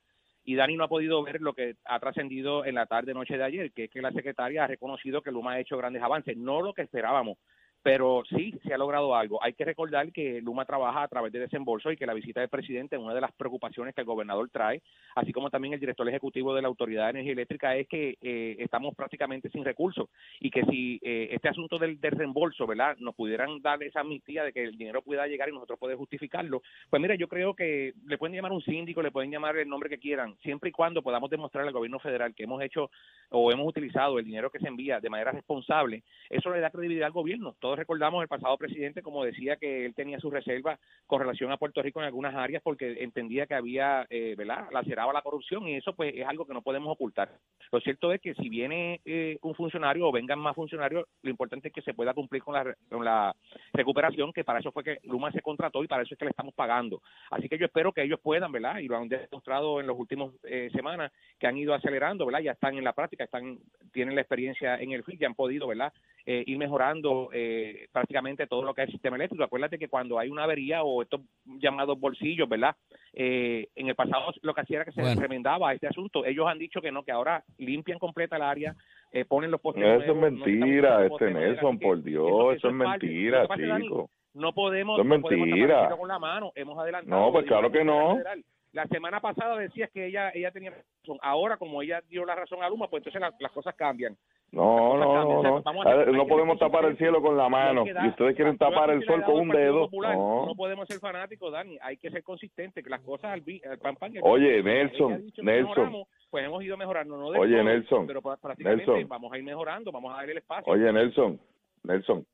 y 0.51 0.57
Dani 0.57 0.77
no 0.77 0.83
ha 0.83 0.89
podido 0.89 1.23
ver 1.23 1.41
lo 1.41 1.53
que 1.53 1.77
ha 1.85 2.01
trascendido 2.01 2.65
en 2.65 2.75
la 2.75 2.87
tarde 2.87 3.15
noche 3.15 3.37
de 3.37 3.45
ayer, 3.45 3.71
que 3.71 3.85
es 3.85 3.91
que 3.91 4.03
la 4.03 4.11
secretaria 4.11 4.65
ha 4.65 4.67
reconocido 4.67 5.23
que 5.23 5.31
Luma 5.31 5.53
ha 5.53 5.61
hecho 5.61 5.77
grandes 5.77 6.03
avances, 6.03 6.37
no 6.37 6.61
lo 6.61 6.75
que 6.75 6.83
esperábamos, 6.83 7.39
pero 7.83 8.23
sí 8.29 8.59
se 8.65 8.75
ha 8.75 8.79
logrado 8.79 9.15
algo. 9.15 9.43
Hay 9.43 9.55
que 9.55 9.65
recordar 9.65 10.13
que 10.13 10.41
Luma 10.43 10.65
trabaja 10.65 11.03
a 11.03 11.09
través 11.09 11.33
de 11.33 11.41
desembolso 11.41 11.91
y 11.91 11.97
que 11.97 12.07
la 12.07 12.15
visita 12.15 12.41
del 12.41 12.49
presidente, 12.49 12.99
una 12.99 13.15
de 13.15 13.21
las 13.21 13.33
preocupaciones 13.33 13.95
que 13.95 14.03
el 14.03 14.07
gobernador 14.07 14.49
trae, 14.51 14.83
así 15.15 15.33
como 15.33 15.51
también 15.51 15.75
el 15.75 15.81
director 15.81 16.09
ejecutivo 16.09 16.55
de 16.55 16.63
la 16.63 16.69
Autoridad 16.69 17.05
de 17.05 17.11
Energía 17.11 17.33
Eléctrica, 17.33 17.77
es 17.77 17.89
que 17.89 18.19
eh, 18.21 18.57
estamos 18.59 18.95
prácticamente 18.95 19.51
sin 19.51 19.65
recursos 19.65 20.09
y 20.41 20.51
que 20.51 20.65
si 20.65 21.01
eh, 21.03 21.29
este 21.31 21.49
asunto 21.49 21.79
del, 21.79 21.99
reembolso, 22.01 22.67
¿verdad?, 22.67 22.97
nos 22.99 23.15
pudieran 23.15 23.61
dar 23.63 23.83
esa 23.83 24.01
amnistía 24.01 24.45
de 24.45 24.53
que 24.53 24.65
el 24.65 24.77
dinero 24.77 25.03
pueda 25.03 25.27
llegar 25.27 25.49
y 25.49 25.53
nosotros 25.53 25.79
poder 25.79 25.97
justificarlo, 25.97 26.63
pues 26.91 27.01
mira, 27.01 27.15
yo 27.15 27.29
creo 27.29 27.55
que 27.55 27.95
le 28.07 28.19
pueden 28.19 28.37
llamar 28.37 28.53
un 28.53 28.63
síndico, 28.63 29.03
le 29.03 29.11
pueden 29.11 29.31
llamar 29.31 29.57
el 29.57 29.69
nombre 29.69 29.89
que 29.89 29.99
quieran, 29.99 30.37
siempre 30.43 30.71
y 30.71 30.73
cuando 30.73 31.03
podamos 31.03 31.31
demostrar 31.31 31.67
al 31.67 31.73
gobierno 31.73 31.99
federal 31.99 32.35
que 32.35 32.45
hemos 32.45 32.63
hecho 32.63 32.91
o 33.31 33.51
hemos 33.53 33.67
utilizado 33.67 34.19
el 34.19 34.25
dinero 34.25 34.51
que 34.51 34.59
se 34.59 34.69
envía 34.69 35.01
de 35.01 35.11
manera 35.11 35.33
responsable, 35.33 36.03
eso 36.29 36.51
le 36.51 36.61
da 36.61 36.71
credibilidad 36.71 37.07
al 37.07 37.13
gobierno. 37.13 37.55
Todos 37.71 37.79
recordamos 37.79 38.21
el 38.21 38.27
pasado 38.27 38.59
presidente 38.59 39.01
como 39.01 39.25
decía 39.25 39.55
que 39.55 39.87
él 39.87 39.95
tenía 39.95 40.19
sus 40.19 40.33
reservas 40.33 40.81
con 41.07 41.21
relación 41.21 41.53
a 41.53 41.57
Puerto 41.57 41.81
Rico 41.81 42.01
en 42.01 42.07
algunas 42.07 42.35
áreas 42.35 42.65
porque 42.65 42.97
entendía 43.01 43.47
que 43.47 43.55
había, 43.55 44.09
eh, 44.11 44.35
¿verdad?, 44.37 44.67
laceraba 44.73 45.13
la 45.13 45.23
corrupción 45.23 45.69
y 45.69 45.77
eso 45.77 45.95
pues 45.95 46.13
es 46.17 46.27
algo 46.27 46.47
que 46.47 46.53
no 46.53 46.63
podemos 46.63 46.91
ocultar. 46.91 47.31
Lo 47.71 47.79
cierto 47.79 48.13
es 48.13 48.21
que 48.21 48.35
si 48.35 48.49
viene 48.49 49.01
eh, 49.05 49.39
un 49.43 49.55
funcionario 49.55 50.09
o 50.09 50.11
vengan 50.11 50.41
más 50.41 50.57
funcionarios, 50.57 51.07
lo 51.23 51.31
importante 51.31 51.69
es 51.69 51.75
que 51.75 51.83
se 51.83 51.95
pueda 51.95 52.13
cumplir 52.13 52.43
con 52.43 52.55
la, 52.55 52.75
con 52.89 53.05
la 53.05 53.37
recuperación, 53.73 54.33
que 54.33 54.43
para 54.43 54.59
eso 54.59 54.73
fue 54.73 54.83
que 54.83 54.99
Luma 55.05 55.31
se 55.31 55.41
contrató 55.41 55.85
y 55.85 55.87
para 55.87 56.03
eso 56.03 56.15
es 56.15 56.19
que 56.19 56.25
le 56.25 56.33
estamos 56.33 56.55
pagando. 56.55 57.01
Así 57.31 57.49
que 57.49 57.57
yo 57.57 57.67
espero 57.67 57.93
que 57.93 58.03
ellos 58.03 58.19
puedan, 58.21 58.51
¿verdad? 58.51 58.79
Y 58.81 58.89
lo 58.89 58.97
han 58.97 59.09
demostrado 59.09 59.79
en 59.79 59.87
las 59.87 59.97
últimas 59.97 60.33
eh, 60.43 60.71
semanas 60.73 61.13
que 61.39 61.47
han 61.47 61.57
ido 61.57 61.73
acelerando, 61.73 62.27
¿verdad? 62.27 62.41
Ya 62.41 62.53
están 62.53 62.77
en 62.77 62.83
la 62.83 62.95
práctica, 62.95 63.23
están 63.23 63.61
tienen 63.93 64.17
la 64.17 64.23
experiencia 64.23 64.75
en 64.75 64.91
el 64.91 65.05
FIT 65.05 65.23
y 65.23 65.25
han 65.25 65.37
podido, 65.37 65.69
¿verdad? 65.69 65.93
Eh, 66.27 66.45
ir 66.47 66.59
mejorando 66.59 67.31
eh, 67.33 67.60
prácticamente 67.93 68.47
todo 68.47 68.63
lo 68.63 68.75
que 68.75 68.83
es 68.83 68.89
el 68.89 68.93
sistema 68.93 69.17
eléctrico. 69.17 69.45
Acuérdate 69.45 69.79
que 69.79 69.89
cuando 69.89 70.19
hay 70.19 70.29
una 70.29 70.45
avería 70.45 70.83
o 70.83 71.03
estos 71.03 71.21
llamados 71.45 71.99
bolsillos, 71.99 72.49
¿verdad? 72.49 72.75
Eh, 73.13 73.69
en 73.75 73.89
el 73.89 73.95
pasado 73.95 74.33
lo 74.43 74.55
que 74.55 74.61
hacía 74.61 74.77
era 74.79 74.85
que 74.85 74.93
se 74.93 75.01
Bueno. 75.03 75.21
remendaba 75.21 75.73
este 75.73 75.87
asunto. 75.89 76.25
Ellos 76.25 76.47
han 76.47 76.59
dicho 76.59 76.81
que 76.81 76.93
no, 76.93 77.03
que 77.03 77.13
ahora 77.13 77.43
limpian 77.59 77.99
completa 77.99 78.37
el 78.37 78.43
área, 78.43 78.75
eh, 79.13 79.25
ponen 79.25 79.51
los 79.51 79.61
postes 79.61 79.83
Eso 79.83 79.93
es 80.01 80.07
nuevos, 80.07 80.17
no 80.17 80.45
mentira, 80.47 81.07
este 81.07 81.31
Nelson, 81.33 81.79
por 81.79 82.03
Dios, 82.03 82.57
eso- 82.57 82.69
es 82.69 82.75
mentira, 82.75 83.47
chico. 83.81 84.09
no 84.35 84.53
podemos, 84.53 84.95
Eso 84.99 85.03
es 85.03 85.09
no 85.09 85.21
podemos 85.21 85.47
mentira. 85.49 85.81
cielo 85.81 85.99
con 85.99 86.09
la 86.09 86.19
mano. 86.19 86.53
Hemos 86.55 86.79
adelantado. 86.79 87.21
No, 87.27 87.33
pues 87.33 87.47
claro 87.47 87.71
que 87.73 87.85
no. 87.85 88.17
federal. 88.17 88.45
La 88.73 88.87
semana 88.87 89.19
pasada 89.19 89.59
decías 89.59 89.91
que 89.91 90.07
ella 90.07 90.31
ella 90.33 90.53
tenía 90.53 90.71
razón. 90.71 91.19
Ahora, 91.23 91.57
como 91.57 91.83
ella 91.83 92.03
dio 92.09 92.25
la 92.25 92.37
razón 92.37 92.63
a 92.63 92.69
Luma, 92.69 92.87
pues 92.87 93.01
entonces 93.01 93.21
la- 93.21 93.35
las 93.41 93.51
cosas 93.51 93.75
cambian. 93.75 94.17
No, 94.53 94.97
no, 94.99 95.43
no, 95.43 95.43
no. 95.43 95.85
Ver, 95.85 96.13
No 96.13 96.27
podemos 96.27 96.59
tapar 96.59 96.85
el 96.85 96.97
cielo 96.99 97.23
con 97.23 97.37
la 97.37 97.49
mano. 97.49 97.85
Y 97.87 98.09
ustedes 98.09 98.35
quieren 98.35 98.59
tapar 98.59 98.91
el 98.91 99.05
sol 99.05 99.23
con 99.23 99.37
un 99.41 99.49
dedo. 99.49 99.89
No. 99.93 100.47
No 100.47 100.55
podemos 100.57 100.89
ser 100.89 100.99
fanáticos, 100.99 101.53
Dani. 101.53 101.79
Hay 101.81 101.97
que 101.97 102.11
ser 102.11 102.23
consistentes, 102.25 102.83
que 102.83 102.91
las 102.91 103.01
cosas 103.01 103.33
al, 103.33 103.43
vi- 103.43 103.63
al 103.65 103.79
pan 103.79 103.95
pan. 103.97 104.13
Oye, 104.23 104.63
Nelson, 104.63 105.25
Nelson. 105.39 106.05
pues 106.31 106.45
hemos 106.45 106.63
ido 106.65 106.77
mejorando. 106.77 107.17
No 107.17 107.27
Oye, 107.27 107.63
Nelson, 107.63 108.07
Pero 108.07 108.23
prácticamente 108.23 109.05
vamos 109.05 109.33
a 109.33 109.39
ir 109.39 109.45
mejorando, 109.45 109.93
vamos 109.93 110.13
a 110.13 110.17
darle 110.17 110.33
el 110.33 110.39
espacio. 110.39 110.73
Oye, 110.73 110.93
Nelson, 110.93 111.41
Nelson, 111.85 112.27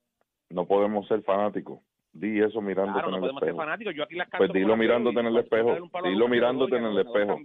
no 0.51 0.65
podemos 0.65 1.07
ser 1.09 1.23
fanáticos. 1.23 1.81
Di 2.21 2.41
eso 2.41 2.61
mirándote 2.61 3.01
Claro, 3.01 3.11
no 3.11 3.17
en 3.19 3.25
el 3.25 3.31
ser 3.31 3.37
espejo. 3.39 3.57
fanáticos. 3.57 3.95
Yo 3.95 4.03
aquí 4.05 4.15
las 4.17 4.29
Pues 4.37 4.53
dilo 4.53 4.77
mirándote 4.77 5.21
en 5.21 5.27
el 5.27 5.37
espejo. 5.37 5.77
Dilo 6.05 6.29
mirándote 6.29 6.77
en 6.77 6.85
el 6.85 6.99
espejo. 6.99 7.39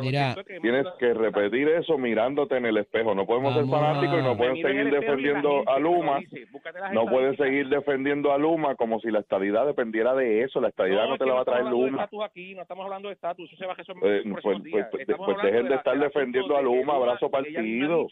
Mira, 0.00 0.34
Tienes 0.62 0.86
que 0.98 1.14
repetir 1.14 1.68
eso 1.68 1.98
mirándote 1.98 2.56
en 2.56 2.66
el 2.66 2.76
espejo. 2.78 3.14
No 3.14 3.26
podemos 3.26 3.54
ser 3.54 3.66
fanáticos 3.66 4.18
y 4.18 4.22
no 4.22 4.36
pueden 4.36 4.56
seguir 4.62 4.90
defendiendo 4.90 5.62
a 5.68 5.78
Luma. 5.78 6.20
No 6.92 7.06
pueden 7.06 7.32
estadísticas. 7.32 7.36
seguir 7.46 7.68
defendiendo 7.68 8.32
a 8.32 8.38
Luma 8.38 8.74
como 8.76 9.00
si 9.00 9.10
la 9.10 9.20
estabilidad 9.20 9.66
dependiera 9.66 10.14
de 10.14 10.42
eso. 10.42 10.60
La 10.60 10.68
estabilidad 10.68 11.08
no, 11.08 11.18
te 11.18 11.26
la 11.26 11.34
va 11.34 11.40
a 11.40 11.44
traer 11.44 11.64
Luma. 11.66 11.88
estatus 12.04 12.24
aquí, 12.24 12.54
no 12.54 12.62
estamos 12.62 12.84
hablando 12.84 13.08
de 13.08 13.14
estatus, 13.14 13.48
eso 13.50 13.56
se 13.56 13.66
va 13.66 13.72
a 13.72 13.76
resolver 13.76 14.20
Eh, 14.20 14.22
pues, 14.30 14.42
pues, 14.42 14.86
pues 14.90 15.08
hablando 15.08 15.42
dejen 15.42 15.68
de 15.68 15.74
estar 15.74 15.98
defendiendo 15.98 16.56
a 16.56 16.62
Luma, 16.62 16.94
abrazo 16.94 17.30
partido. 17.30 18.06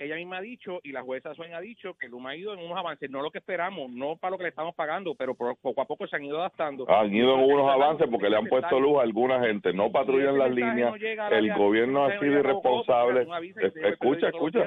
Ella 0.00 0.16
misma 0.16 0.38
ha 0.38 0.40
dicho 0.40 0.80
y 0.82 0.92
la 0.92 1.02
jueza 1.02 1.34
Swain 1.34 1.52
ha 1.52 1.60
dicho 1.60 1.92
que 2.00 2.08
Luma 2.08 2.30
ha 2.30 2.36
ido 2.36 2.54
en 2.54 2.60
unos 2.60 2.76
avances, 2.78 3.10
no 3.10 3.20
lo 3.20 3.30
que 3.30 3.36
esperamos, 3.36 3.90
no 3.90 4.16
para 4.16 4.30
lo 4.30 4.38
que 4.38 4.44
le 4.44 4.48
estamos 4.48 4.74
pagando, 4.74 5.14
pero 5.14 5.34
por- 5.34 5.56
poco 5.58 5.82
a 5.82 5.84
poco 5.84 6.06
se 6.06 6.16
han 6.16 6.24
ido 6.24 6.38
adaptando. 6.38 6.86
Han 6.90 7.14
ido 7.14 7.34
en 7.34 7.44
unos 7.52 7.70
avances 7.70 8.08
porque 8.10 8.30
le 8.30 8.36
han 8.38 8.46
puesto 8.46 8.80
luz 8.80 8.98
a 8.98 9.02
alguna 9.02 9.40
gente. 9.40 9.74
No 9.74 9.92
patrullan 9.92 10.38
las 10.38 10.48
líneas. 10.50 10.90
El 11.38 11.44
gobierno 11.58 12.04
ha 12.04 12.08
sido 12.18 12.32
irresponsable. 12.40 13.20
Es- 13.66 13.72
Escucha, 13.92 14.28
escucha. 14.28 14.58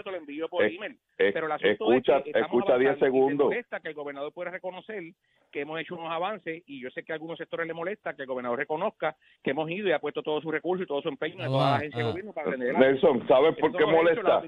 Escucha, 1.72 2.22
escucha 2.40 2.78
10 2.78 2.92
avanzando 2.92 2.94
y 2.94 3.00
me 3.00 3.00
segundos. 3.00 3.54
que 3.82 3.88
el 3.90 3.94
gobernador 3.96 4.32
pueda 4.34 4.52
reconocer 4.52 5.02
que 5.54 5.62
hemos 5.62 5.80
hecho 5.80 5.94
unos 5.96 6.12
avances 6.12 6.64
y 6.66 6.82
yo 6.82 6.90
sé 6.90 7.04
que 7.04 7.14
a 7.14 7.16
algunos 7.16 7.38
sectores 7.38 7.68
le 7.68 7.74
molesta 7.76 8.16
que 8.16 8.24
el 8.24 8.28
gobernador 8.28 8.58
reconozca 8.58 9.16
que 9.44 9.52
hemos 9.52 9.70
ido 9.70 9.88
y 9.88 9.92
ha 9.92 10.00
puesto 10.00 10.24
todos 10.24 10.42
sus 10.44 10.52
recursos 10.52 10.84
y 10.84 10.88
todo 10.88 11.02
su 11.02 11.10
empeño 11.10 11.36
en 11.42 11.46
toda 11.52 11.64
la 11.70 11.74
Ah, 11.74 11.78
agencia 11.78 12.00
de 12.00 12.04
ah. 12.06 12.10
gobierno 12.10 12.34
para 12.34 12.50
vender 12.50 12.78
Nelson, 12.78 13.28
¿sabes 13.28 13.56
por 13.58 13.72
qué 13.78 13.86
molesta? 13.86 14.42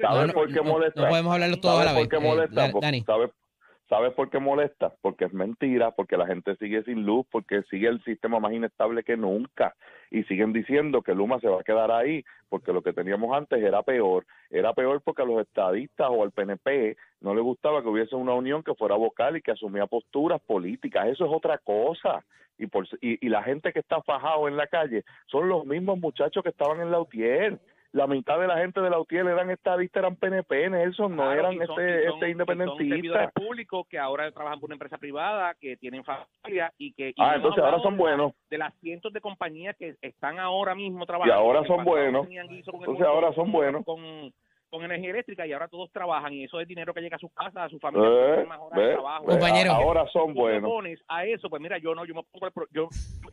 ¿Sabes 0.00 0.32
por 0.32 0.52
qué 0.52 0.62
molesta? 0.62 1.02
no 1.02 1.08
podemos 1.08 1.32
hablarlo 1.34 1.56
todo 1.60 1.72
a 1.72 1.84
¿Sabes 1.84 1.92
la 1.92 1.92
vez. 1.92 2.08
por 2.08 2.08
qué 2.08 2.16
Eh, 2.26 2.28
molesta? 2.28 3.45
¿Sabes, 3.88 4.06
¿Sabes 4.06 4.14
por 4.14 4.30
qué 4.30 4.38
molesta? 4.38 4.92
Porque 5.00 5.26
es 5.26 5.32
mentira, 5.32 5.92
porque 5.92 6.16
la 6.16 6.26
gente 6.26 6.56
sigue 6.56 6.82
sin 6.82 7.04
luz, 7.04 7.26
porque 7.30 7.62
sigue 7.70 7.88
el 7.88 8.02
sistema 8.04 8.40
más 8.40 8.52
inestable 8.52 9.02
que 9.02 9.16
nunca. 9.16 9.74
Y 10.10 10.24
siguen 10.24 10.52
diciendo 10.52 11.02
que 11.02 11.14
Luma 11.14 11.40
se 11.40 11.48
va 11.48 11.60
a 11.60 11.64
quedar 11.64 11.90
ahí, 11.90 12.24
porque 12.48 12.72
lo 12.72 12.82
que 12.82 12.92
teníamos 12.92 13.36
antes 13.36 13.62
era 13.62 13.82
peor. 13.82 14.26
Era 14.50 14.72
peor 14.74 15.02
porque 15.02 15.22
a 15.22 15.24
los 15.24 15.40
estadistas 15.40 16.08
o 16.10 16.22
al 16.22 16.32
PNP 16.32 16.96
no 17.20 17.34
les 17.34 17.42
gustaba 17.42 17.82
que 17.82 17.88
hubiese 17.88 18.16
una 18.16 18.34
unión 18.34 18.62
que 18.62 18.74
fuera 18.74 18.96
vocal 18.96 19.36
y 19.36 19.42
que 19.42 19.52
asumía 19.52 19.86
posturas 19.86 20.40
políticas. 20.42 21.06
Eso 21.08 21.24
es 21.24 21.32
otra 21.32 21.58
cosa. 21.58 22.24
Y, 22.58 22.66
por, 22.66 22.86
y, 23.00 23.24
y 23.24 23.28
la 23.28 23.42
gente 23.42 23.72
que 23.72 23.80
está 23.80 24.02
fajado 24.02 24.48
en 24.48 24.56
la 24.56 24.66
calle 24.66 25.04
son 25.26 25.48
los 25.48 25.64
mismos 25.66 25.98
muchachos 25.98 26.42
que 26.42 26.50
estaban 26.50 26.80
en 26.80 26.90
la 26.90 27.00
UTIER. 27.00 27.58
La 27.96 28.06
mitad 28.06 28.38
de 28.38 28.46
la 28.46 28.58
gente 28.58 28.82
de 28.82 28.90
la 28.90 28.98
UTIER 28.98 29.26
eran 29.26 29.48
estadistas, 29.50 30.00
eran 30.02 30.16
PNP, 30.16 30.68
Nelson, 30.68 31.16
no 31.16 31.22
Claro, 31.22 31.40
eran 31.40 31.52
y 31.54 31.56
son- 31.66 31.80
este, 31.80 31.82
y 31.82 31.86
son- 31.86 31.88
este 31.88 32.02
y 32.02 32.04
son 32.04 32.18
servidores 32.20 32.32
independentistas. 32.32 33.32
públicos 33.32 33.86
que 33.88 33.98
ahora 33.98 34.30
trabajan 34.32 34.60
por 34.60 34.68
una 34.68 34.74
empresa 34.74 34.98
privada, 34.98 35.54
que 35.58 35.78
tienen 35.78 36.04
familia 36.04 36.70
y 36.76 36.92
que... 36.92 37.08
y 37.08 37.14
Ah, 37.18 37.36
entonces 37.36 37.64
ahora 37.64 37.80
son 37.80 37.96
buenos. 37.96 38.32
De 38.50 38.58
las 38.58 38.74
cientos 38.80 39.12
de 39.14 39.20
compañías 39.22 39.74
que 39.78 39.96
están 40.02 40.38
ahora 40.38 40.74
mismo 40.74 41.04
Y 41.04 41.06
trabajando. 41.06 41.34
ahora 41.40 41.62
que 41.62 41.68
son 41.68 41.84
buenos. 41.84 42.26
Entonces 42.28 43.06
ahora 43.06 43.32
son 43.32 43.50
buenos. 43.50 43.82
Con, 43.86 44.30
con 44.76 44.84
energía 44.84 45.10
eléctrica 45.10 45.46
y 45.46 45.52
ahora 45.52 45.68
todos 45.68 45.90
trabajan 45.92 46.32
y 46.32 46.44
eso 46.44 46.60
es 46.60 46.68
dinero 46.68 46.92
que 46.94 47.00
llega 47.00 47.16
a 47.16 47.18
sus 47.18 47.32
casas, 47.32 47.56
a 47.56 47.68
sus 47.68 47.80
familias, 47.80 48.10
Eh, 48.40 48.44
más 48.48 48.58
horas 48.60 48.78
de 48.86 48.92
trabajo. 48.92 49.24
Compañero. 49.24 49.72
ahora 49.72 50.06
son 50.12 50.34
buenos. 50.34 50.70
pones 50.70 51.00
a 51.08 51.24
eso, 51.24 51.48
pues 51.48 51.62
mira, 51.62 51.78
yo 51.78 51.94
no, 51.94 52.04
yo 52.04 52.14
me 52.14 52.22
pongo 52.24 52.46
el 52.46 52.52
pro- 52.52 52.68
yo 52.72 52.88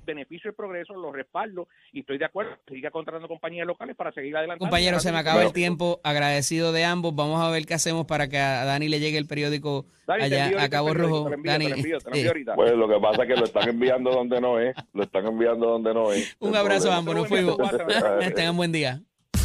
beneficio 0.05 0.49
el 0.49 0.55
progreso, 0.55 0.93
lo 0.93 1.11
respaldo 1.11 1.67
y 1.91 2.01
estoy 2.01 2.17
de 2.17 2.25
acuerdo, 2.25 2.51
siga 2.67 2.91
contratando 2.91 3.27
compañías 3.27 3.65
locales 3.67 3.95
para 3.95 4.11
seguir 4.11 4.35
adelante. 4.35 4.59
Compañero, 4.59 4.99
se 4.99 5.11
me 5.11 5.17
acaba 5.19 5.41
el 5.43 5.53
tiempo. 5.53 5.99
Agradecido 6.03 6.71
de 6.71 6.83
ambos. 6.85 7.15
Vamos 7.15 7.41
a 7.41 7.49
ver 7.49 7.65
qué 7.65 7.73
hacemos 7.73 8.05
para 8.05 8.27
que 8.27 8.37
a 8.37 8.65
Dani 8.65 8.89
le 8.89 8.99
llegue 8.99 9.17
el 9.17 9.27
periódico 9.27 9.85
Dani, 10.07 10.23
allá 10.23 10.45
envío 10.45 10.59
a 10.59 10.69
Cabo 10.69 10.93
Rojo. 10.93 11.23
te 11.25 11.29
lo 11.29 11.35
envío, 11.35 11.51
Dani, 11.51 11.65
te 11.65 11.69
lo 11.69 11.75
envío, 11.77 11.97
te 11.99 12.09
lo 12.09 12.15
eh, 12.15 12.19
envío 12.19 12.31
ahorita. 12.31 12.55
Pues 12.55 12.73
lo 12.73 12.87
que 12.89 12.99
pasa 12.99 13.23
es 13.23 13.27
que 13.29 13.35
lo 13.35 13.45
están 13.45 13.69
enviando 13.69 14.11
donde 14.11 14.41
no 14.41 14.59
es. 14.59 14.75
Lo 14.93 15.03
están 15.03 15.25
enviando 15.25 15.67
donde 15.67 15.93
no 15.93 16.11
es. 16.11 16.35
un 16.39 16.49
El 16.49 16.55
abrazo 16.57 16.91
a 16.91 16.97
ambos. 16.97 17.15
Nos 17.15 17.27
fuimos. 17.27 17.57
Tengan 18.35 18.57
buen 18.57 18.71
día. 18.71 19.01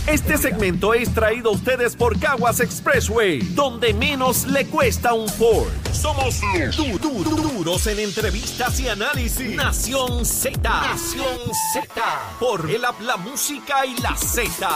Este 0.06 0.38
segmento 0.38 0.94
es 0.94 1.12
traído 1.12 1.50
a 1.50 1.52
ustedes 1.52 1.94
por 1.94 2.18
Caguas 2.18 2.60
Expressway, 2.60 3.40
donde 3.54 3.92
menos 3.92 4.46
le 4.46 4.66
cuesta 4.66 5.12
un 5.12 5.28
Ford. 5.28 5.68
Somos 5.92 6.40
du- 6.76 6.98
du- 6.98 7.22
du- 7.24 7.36
duros 7.36 7.86
en 7.88 7.98
entrevistas 7.98 8.80
y 8.80 8.88
análisis. 8.88 9.54
Nación 9.54 10.24
Z. 10.24 10.58
Nación 10.62 11.38
Z. 11.74 12.02
Por 12.40 12.70
el 12.70 12.84
app, 12.86 12.98
la 13.02 13.18
música 13.18 13.84
y 13.84 13.98
la 14.00 14.16
Z. 14.16 14.66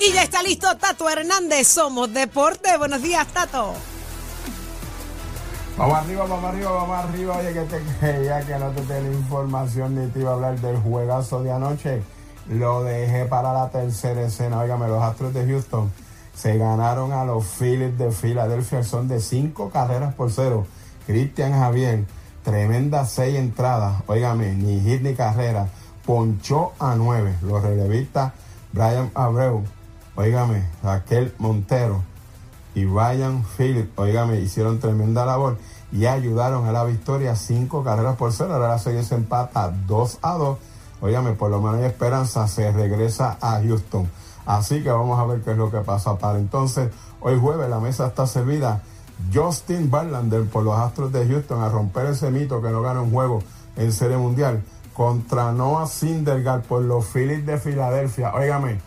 Y 0.00 0.12
ya 0.12 0.24
está 0.24 0.42
listo 0.42 0.66
Tato 0.76 1.08
Hernández. 1.08 1.68
Somos 1.68 2.12
Deporte. 2.12 2.76
Buenos 2.76 3.02
días, 3.02 3.26
Tato. 3.28 3.72
Vamos 5.78 5.96
arriba, 5.96 6.24
vamos 6.26 6.44
arriba, 6.52 6.70
vamos 6.72 7.04
arriba. 7.04 7.36
Oye, 7.38 7.52
que 7.52 7.60
te 7.60 7.82
creía 8.00 8.40
que 8.44 8.54
no 8.58 8.70
te 8.70 8.82
tenía 8.82 9.12
información 9.12 9.94
ni 9.94 10.10
te 10.10 10.18
iba 10.20 10.30
a 10.30 10.34
hablar 10.34 10.60
del 10.60 10.76
juegazo 10.78 11.40
de 11.44 11.52
anoche. 11.52 12.02
Lo 12.48 12.82
dejé 12.82 13.24
para 13.26 13.52
la 13.52 13.70
tercera 13.70 14.22
escena. 14.22 14.60
Óigame, 14.60 14.88
los 14.88 15.02
Astros 15.02 15.32
de 15.34 15.46
Houston 15.46 15.92
se 16.34 16.58
ganaron 16.58 17.12
a 17.12 17.24
los 17.24 17.44
Phillies 17.44 17.96
de 17.98 18.10
Filadelfia. 18.10 18.82
Son 18.82 19.08
de 19.08 19.20
cinco 19.20 19.70
carreras 19.70 20.14
por 20.14 20.30
cero. 20.30 20.66
Cristian 21.06 21.52
Javier, 21.52 22.04
tremenda 22.42 23.06
seis 23.06 23.36
entradas. 23.36 24.02
Óigame, 24.06 24.54
ni 24.54 24.80
hit 24.80 25.02
ni 25.02 25.14
carrera. 25.14 25.68
Ponchó 26.04 26.72
a 26.78 26.94
nueve. 26.96 27.34
Los 27.42 27.62
relevistas 27.62 28.32
Brian 28.72 29.10
Abreu. 29.14 29.62
Óigame, 30.16 30.64
Raquel 30.82 31.34
Montero 31.38 32.02
y 32.74 32.84
Ryan 32.84 33.44
Phillips, 33.44 33.90
oígame, 33.96 34.40
hicieron 34.40 34.80
tremenda 34.80 35.26
labor 35.26 35.58
y 35.90 36.06
ayudaron 36.06 36.66
a 36.66 36.72
la 36.72 36.84
victoria 36.84 37.36
cinco 37.36 37.84
carreras 37.84 38.16
por 38.16 38.32
cero. 38.32 38.54
Ahora 38.54 38.68
la 38.68 38.78
serie 38.78 39.02
se 39.02 39.14
empata 39.14 39.70
2 39.86 40.18
a 40.22 40.32
2. 40.34 40.58
Óigame, 41.02 41.32
por 41.32 41.50
lo 41.50 41.60
menos 41.60 41.80
hay 41.80 41.86
esperanza, 41.86 42.46
se 42.46 42.70
regresa 42.70 43.36
a 43.40 43.60
Houston. 43.60 44.08
Así 44.46 44.84
que 44.84 44.90
vamos 44.90 45.18
a 45.18 45.24
ver 45.24 45.40
qué 45.40 45.50
es 45.50 45.56
lo 45.56 45.68
que 45.68 45.78
pasa 45.78 46.16
para 46.16 46.38
entonces. 46.38 46.90
Hoy 47.20 47.38
jueves 47.40 47.68
la 47.68 47.80
mesa 47.80 48.06
está 48.06 48.26
servida. 48.28 48.82
Justin 49.34 49.90
Verlander 49.90 50.48
por 50.48 50.62
los 50.62 50.78
Astros 50.78 51.12
de 51.12 51.26
Houston 51.26 51.60
a 51.60 51.68
romper 51.68 52.06
ese 52.06 52.30
mito 52.30 52.62
que 52.62 52.70
no 52.70 52.82
gana 52.82 53.02
un 53.02 53.10
juego 53.10 53.42
en 53.76 53.92
Serie 53.92 54.16
Mundial 54.16 54.62
contra 54.94 55.50
Noah 55.50 55.88
Syndergaard 55.88 56.62
por 56.62 56.82
los 56.82 57.04
Phillies 57.06 57.44
de 57.46 57.58
Filadelfia. 57.58 58.32
Óigame, 58.34 58.80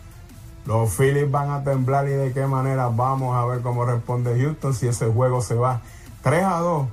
los 0.64 0.90
Phillies 0.96 1.30
van 1.30 1.50
a 1.50 1.64
temblar 1.64 2.08
y 2.08 2.12
de 2.12 2.32
qué 2.32 2.46
manera 2.46 2.88
vamos 2.88 3.36
a 3.36 3.44
ver 3.44 3.60
cómo 3.60 3.84
responde 3.84 4.40
Houston 4.40 4.72
si 4.72 4.88
ese 4.88 5.06
juego 5.06 5.42
se 5.42 5.54
va 5.54 5.82
3 6.22 6.44
a 6.44 6.60
2 6.60 6.88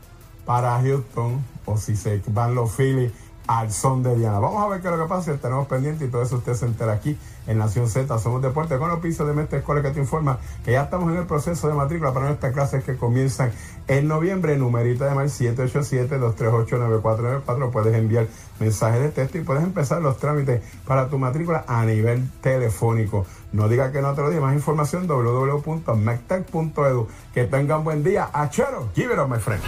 para 0.46 0.82
Houston 0.82 1.44
o 1.66 1.78
si 1.78 1.96
se 1.96 2.22
van 2.28 2.56
los 2.56 2.72
Phillies 2.72 3.12
al 3.48 3.72
son 3.72 4.04
de 4.04 4.16
Diana. 4.16 4.40
Vamos 4.40 4.64
a 4.64 4.68
ver 4.68 4.82
qué 4.82 4.88
es 4.88 4.96
lo 4.96 5.04
que 5.04 5.10
pasa, 5.10 5.36
tenemos 5.38 5.68
pendiente 5.68 6.06
y 6.06 6.08
todo 6.08 6.22
eso 6.22 6.38
usted 6.38 6.54
se 6.54 6.66
entera 6.66 6.94
aquí 6.94 7.18
en 7.48 7.58
Nación 7.58 7.90
Z. 7.90 8.18
Somos 8.20 8.42
Deporte 8.42 8.78
con 8.78 8.90
los 8.90 9.00
pisos 9.00 9.28
de 9.28 9.34
Mestre 9.34 9.60
Escuela 9.60 9.82
que 9.82 9.92
te 9.92 10.00
informa 10.00 10.40
que 10.64 10.72
ya 10.72 10.84
estamos 10.84 11.12
en 11.12 11.18
el 11.18 11.26
proceso 11.26 11.68
de 11.68 11.74
matrícula 11.74 12.14
para 12.14 12.28
nuestras 12.28 12.54
clases 12.54 12.82
que 12.84 12.96
comienzan 12.96 13.52
en 13.88 14.08
noviembre. 14.08 14.56
Numerito 14.58 15.04
de 15.04 15.14
mal 15.14 15.30
787-238-9494. 15.30 17.72
Puedes 17.72 17.96
enviar 17.96 18.28
mensajes 18.60 19.02
de 19.02 19.10
texto 19.10 19.38
y 19.38 19.42
puedes 19.42 19.64
empezar 19.64 20.02
los 20.02 20.18
trámites 20.18 20.62
para 20.86 21.10
tu 21.10 21.18
matrícula 21.18 21.66
a 21.68 21.84
nivel 21.86 22.30
telefónico. 22.42 23.26
No 23.52 23.68
diga 23.68 23.92
que 23.92 24.02
no 24.02 24.14
te 24.14 24.22
lo 24.22 24.30
diga. 24.30 24.42
Más 24.42 24.56
información 24.56 25.08
www.mectec.edu. 25.08 27.08
Que 27.34 27.44
tengan 27.46 27.84
buen 27.84 28.04
día. 28.04 28.30
Achero, 28.34 28.90
give 28.96 29.14
it 29.14 29.20
up, 29.20 29.30
my 29.30 29.40
friend. 29.40 29.62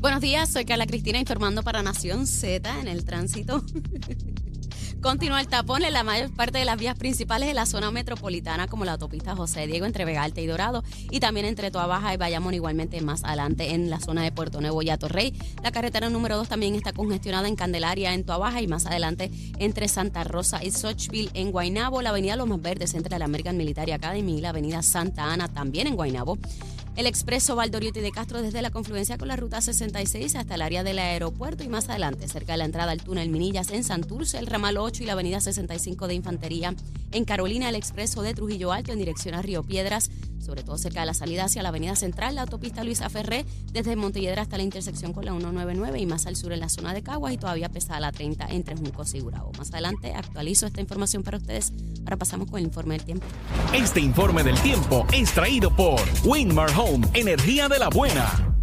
Buenos 0.00 0.22
días, 0.22 0.48
soy 0.48 0.64
Carla 0.64 0.86
Cristina 0.86 1.18
informando 1.18 1.62
para 1.62 1.82
Nación 1.82 2.26
Z 2.26 2.80
en 2.80 2.88
el 2.88 3.04
tránsito. 3.04 3.62
Continúa 5.02 5.42
el 5.42 5.48
tapón 5.48 5.84
en 5.84 5.92
la 5.92 6.02
mayor 6.04 6.34
parte 6.34 6.58
de 6.58 6.64
las 6.64 6.78
vías 6.78 6.96
principales 6.96 7.48
de 7.48 7.52
la 7.52 7.66
zona 7.66 7.90
metropolitana, 7.90 8.66
como 8.66 8.86
la 8.86 8.92
autopista 8.92 9.36
José 9.36 9.66
Diego 9.66 9.84
entre 9.84 10.06
Vega 10.06 10.22
Alta 10.22 10.40
y 10.40 10.46
Dorado, 10.46 10.82
y 11.10 11.20
también 11.20 11.44
entre 11.44 11.70
Toa 11.70 11.86
Baja 11.86 12.14
y 12.14 12.16
Bayamón, 12.16 12.54
igualmente 12.54 12.98
más 13.02 13.24
adelante 13.24 13.74
en 13.74 13.90
la 13.90 14.00
zona 14.00 14.22
de 14.22 14.32
Puerto 14.32 14.62
Nuevo 14.62 14.80
y 14.80 14.88
Atorrey. 14.88 15.34
La 15.62 15.70
carretera 15.70 16.08
número 16.08 16.38
2 16.38 16.48
también 16.48 16.76
está 16.76 16.94
congestionada 16.94 17.46
en 17.46 17.56
Candelaria, 17.56 18.14
en 18.14 18.24
Toa 18.24 18.38
Baja, 18.38 18.62
y 18.62 18.68
más 18.68 18.86
adelante 18.86 19.30
entre 19.58 19.86
Santa 19.86 20.24
Rosa 20.24 20.64
y 20.64 20.70
Sochville, 20.70 21.30
en 21.34 21.52
Guaynabo, 21.52 22.00
la 22.00 22.08
avenida 22.08 22.36
Lomas 22.36 22.62
Verdes 22.62 22.94
entre 22.94 23.18
la 23.18 23.26
American 23.26 23.58
Military 23.58 23.92
Academy 23.92 24.38
y 24.38 24.40
la 24.40 24.48
avenida 24.48 24.82
Santa 24.82 25.30
Ana, 25.30 25.48
también 25.48 25.86
en 25.86 25.96
Guaynabo. 25.96 26.38
El 26.96 27.06
expreso 27.06 27.56
Valdoriotti 27.56 28.00
de 28.00 28.10
Castro 28.10 28.42
desde 28.42 28.62
la 28.62 28.70
confluencia 28.70 29.16
con 29.16 29.28
la 29.28 29.36
ruta 29.36 29.60
66 29.60 30.34
hasta 30.34 30.56
el 30.56 30.62
área 30.62 30.82
del 30.82 30.98
aeropuerto 30.98 31.62
y 31.62 31.68
más 31.68 31.88
adelante, 31.88 32.28
cerca 32.28 32.52
de 32.52 32.58
la 32.58 32.64
entrada 32.64 32.90
al 32.90 33.02
túnel 33.02 33.30
Minillas 33.30 33.70
en 33.70 33.84
Santurce, 33.84 34.38
el 34.38 34.46
ramal 34.46 34.76
8 34.76 35.04
y 35.04 35.06
la 35.06 35.12
avenida 35.12 35.40
65 35.40 36.08
de 36.08 36.14
Infantería 36.14 36.74
En 37.12 37.24
Carolina, 37.24 37.68
el 37.68 37.76
expreso 37.76 38.22
de 38.22 38.34
Trujillo 38.34 38.72
Alto 38.72 38.92
en 38.92 38.98
dirección 38.98 39.34
a 39.34 39.42
Río 39.42 39.62
Piedras, 39.62 40.10
sobre 40.40 40.62
todo 40.62 40.78
cerca 40.78 41.00
de 41.00 41.06
la 41.06 41.14
salida 41.14 41.44
hacia 41.44 41.62
la 41.62 41.68
Avenida 41.68 41.94
Central, 41.94 42.34
la 42.34 42.42
autopista 42.42 42.82
Luisa 42.82 43.08
Ferré, 43.08 43.44
desde 43.72 43.94
Montelledra 43.94 44.42
hasta 44.42 44.56
la 44.56 44.62
intersección 44.62 45.12
con 45.12 45.24
la 45.24 45.32
199 45.32 46.00
y 46.00 46.06
más 46.06 46.26
al 46.26 46.36
sur 46.36 46.52
en 46.52 46.60
la 46.60 46.68
zona 46.68 46.92
de 46.92 47.02
Caguas 47.02 47.32
y 47.32 47.38
todavía 47.38 47.68
pesada 47.68 48.00
la 48.00 48.12
30 48.12 48.48
entre 48.48 48.76
Juncos 48.76 49.14
y 49.14 49.20
Gurabo. 49.20 49.52
Más 49.58 49.72
adelante 49.72 50.12
actualizo 50.14 50.66
esta 50.66 50.80
información 50.80 51.22
para 51.22 51.38
ustedes. 51.38 51.72
Ahora 52.00 52.16
pasamos 52.16 52.50
con 52.50 52.58
el 52.58 52.66
informe 52.66 52.96
del 52.96 53.04
tiempo. 53.04 53.26
Este 53.74 54.00
informe 54.00 54.42
del 54.42 54.58
tiempo 54.60 55.06
es 55.12 55.32
traído 55.32 55.74
por 55.74 56.00
Winmar 56.24 56.70
Energía 57.12 57.68
de 57.68 57.78
la 57.78 57.90
buena. 57.90 58.54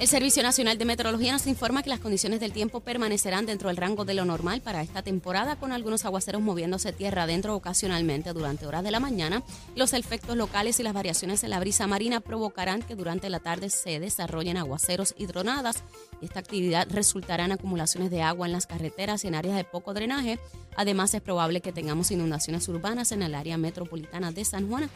El 0.00 0.08
Servicio 0.08 0.42
Nacional 0.42 0.78
de 0.78 0.86
Meteorología 0.86 1.30
nos 1.30 1.46
informa 1.46 1.82
que 1.82 1.90
las 1.90 2.00
condiciones 2.00 2.40
del 2.40 2.54
tiempo 2.54 2.80
permanecerán 2.80 3.44
dentro 3.44 3.68
del 3.68 3.76
rango 3.76 4.06
de 4.06 4.14
lo 4.14 4.24
normal 4.24 4.62
para 4.62 4.80
esta 4.80 5.02
temporada, 5.02 5.56
con 5.56 5.72
algunos 5.72 6.06
aguaceros 6.06 6.40
moviéndose 6.40 6.94
tierra 6.94 7.24
adentro 7.24 7.54
ocasionalmente 7.54 8.32
durante 8.32 8.66
horas 8.66 8.82
de 8.82 8.92
la 8.92 8.98
mañana. 8.98 9.42
Los 9.76 9.92
efectos 9.92 10.38
locales 10.38 10.80
y 10.80 10.84
las 10.84 10.94
variaciones 10.94 11.44
en 11.44 11.50
la 11.50 11.60
brisa 11.60 11.86
marina 11.86 12.20
provocarán 12.20 12.80
que 12.80 12.94
durante 12.94 13.28
la 13.28 13.40
tarde 13.40 13.68
se 13.68 14.00
desarrollen 14.00 14.56
aguaceros 14.56 15.14
y 15.18 15.26
tronadas. 15.26 15.82
Esta 16.22 16.40
actividad 16.40 16.88
resultará 16.90 17.44
en 17.44 17.52
acumulaciones 17.52 18.10
de 18.10 18.22
agua 18.22 18.46
en 18.46 18.52
las 18.52 18.66
carreteras 18.66 19.22
y 19.24 19.28
en 19.28 19.34
áreas 19.34 19.56
de 19.56 19.64
poco 19.64 19.92
drenaje. 19.92 20.38
Además, 20.76 21.12
es 21.12 21.20
probable 21.20 21.60
que 21.60 21.72
tengamos 21.72 22.10
inundaciones 22.10 22.66
urbanas 22.68 23.12
en 23.12 23.20
el 23.20 23.34
área 23.34 23.58
metropolitana 23.58 24.32
de 24.32 24.46
San 24.46 24.66
Juan. 24.66 24.88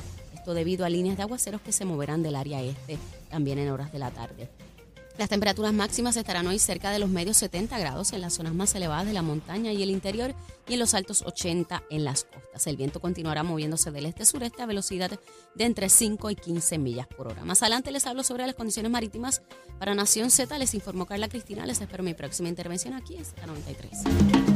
Esto 0.45 0.53
debido 0.53 0.85
a 0.85 0.91
líneas 0.91 1.17
de 1.17 1.23
aguaceros 1.23 1.63
que 1.63 1.73
se 1.73 1.87
moverán 1.87 2.23
del 2.23 2.37
área 2.37 2.61
este 2.61 2.99
también 3.31 3.59
en 3.59 3.71
horas 3.71 3.91
de 3.95 3.99
la 3.99 4.11
tarde. 4.11 4.51
Las 5.17 5.31
temperaturas 5.31 5.73
máximas 5.73 6.19
estarán 6.19 6.47
hoy 6.47 6.59
cerca 6.59 6.91
de 6.91 6.99
los 6.99 7.09
medios 7.09 7.39
70 7.39 7.79
grados 7.79 8.13
en 8.13 8.21
las 8.21 8.35
zonas 8.35 8.53
más 8.53 8.75
elevadas 8.75 9.07
de 9.07 9.15
la 9.15 9.23
montaña 9.23 9.73
y 9.73 9.83
el 9.83 9.89
interior 9.89 10.35
y 10.69 10.75
en 10.75 10.81
los 10.81 10.93
altos 10.93 11.23
80 11.23 11.85
en 11.89 12.05
las 12.05 12.25
costas. 12.25 12.67
El 12.67 12.77
viento 12.77 13.01
continuará 13.01 13.43
moviéndose 13.43 13.91
del 13.91 14.05
este-sureste 14.05 14.61
a 14.61 14.67
velocidad 14.67 15.19
de 15.55 15.65
entre 15.65 15.89
5 15.89 16.29
y 16.29 16.37
15 16.37 16.77
millas 16.77 17.07
por 17.07 17.29
hora. 17.29 17.43
Más 17.47 17.63
adelante 17.63 17.91
les 17.91 18.07
hablo 18.07 18.23
sobre 18.23 18.45
las 18.45 18.55
condiciones 18.55 18.93
marítimas 18.93 19.41
para 19.79 19.95
Nación 19.95 20.31
Z. 20.31 20.59
Les 20.59 20.75
informó 20.75 21.07
Carla 21.07 21.31
Cristina. 21.31 21.65
Les 21.65 21.81
espero 21.81 22.05
mi 22.05 22.13
próxima 22.13 22.51
intervención 22.51 22.93
aquí 22.93 23.17
en 23.17 23.25
Z93. 23.25 24.54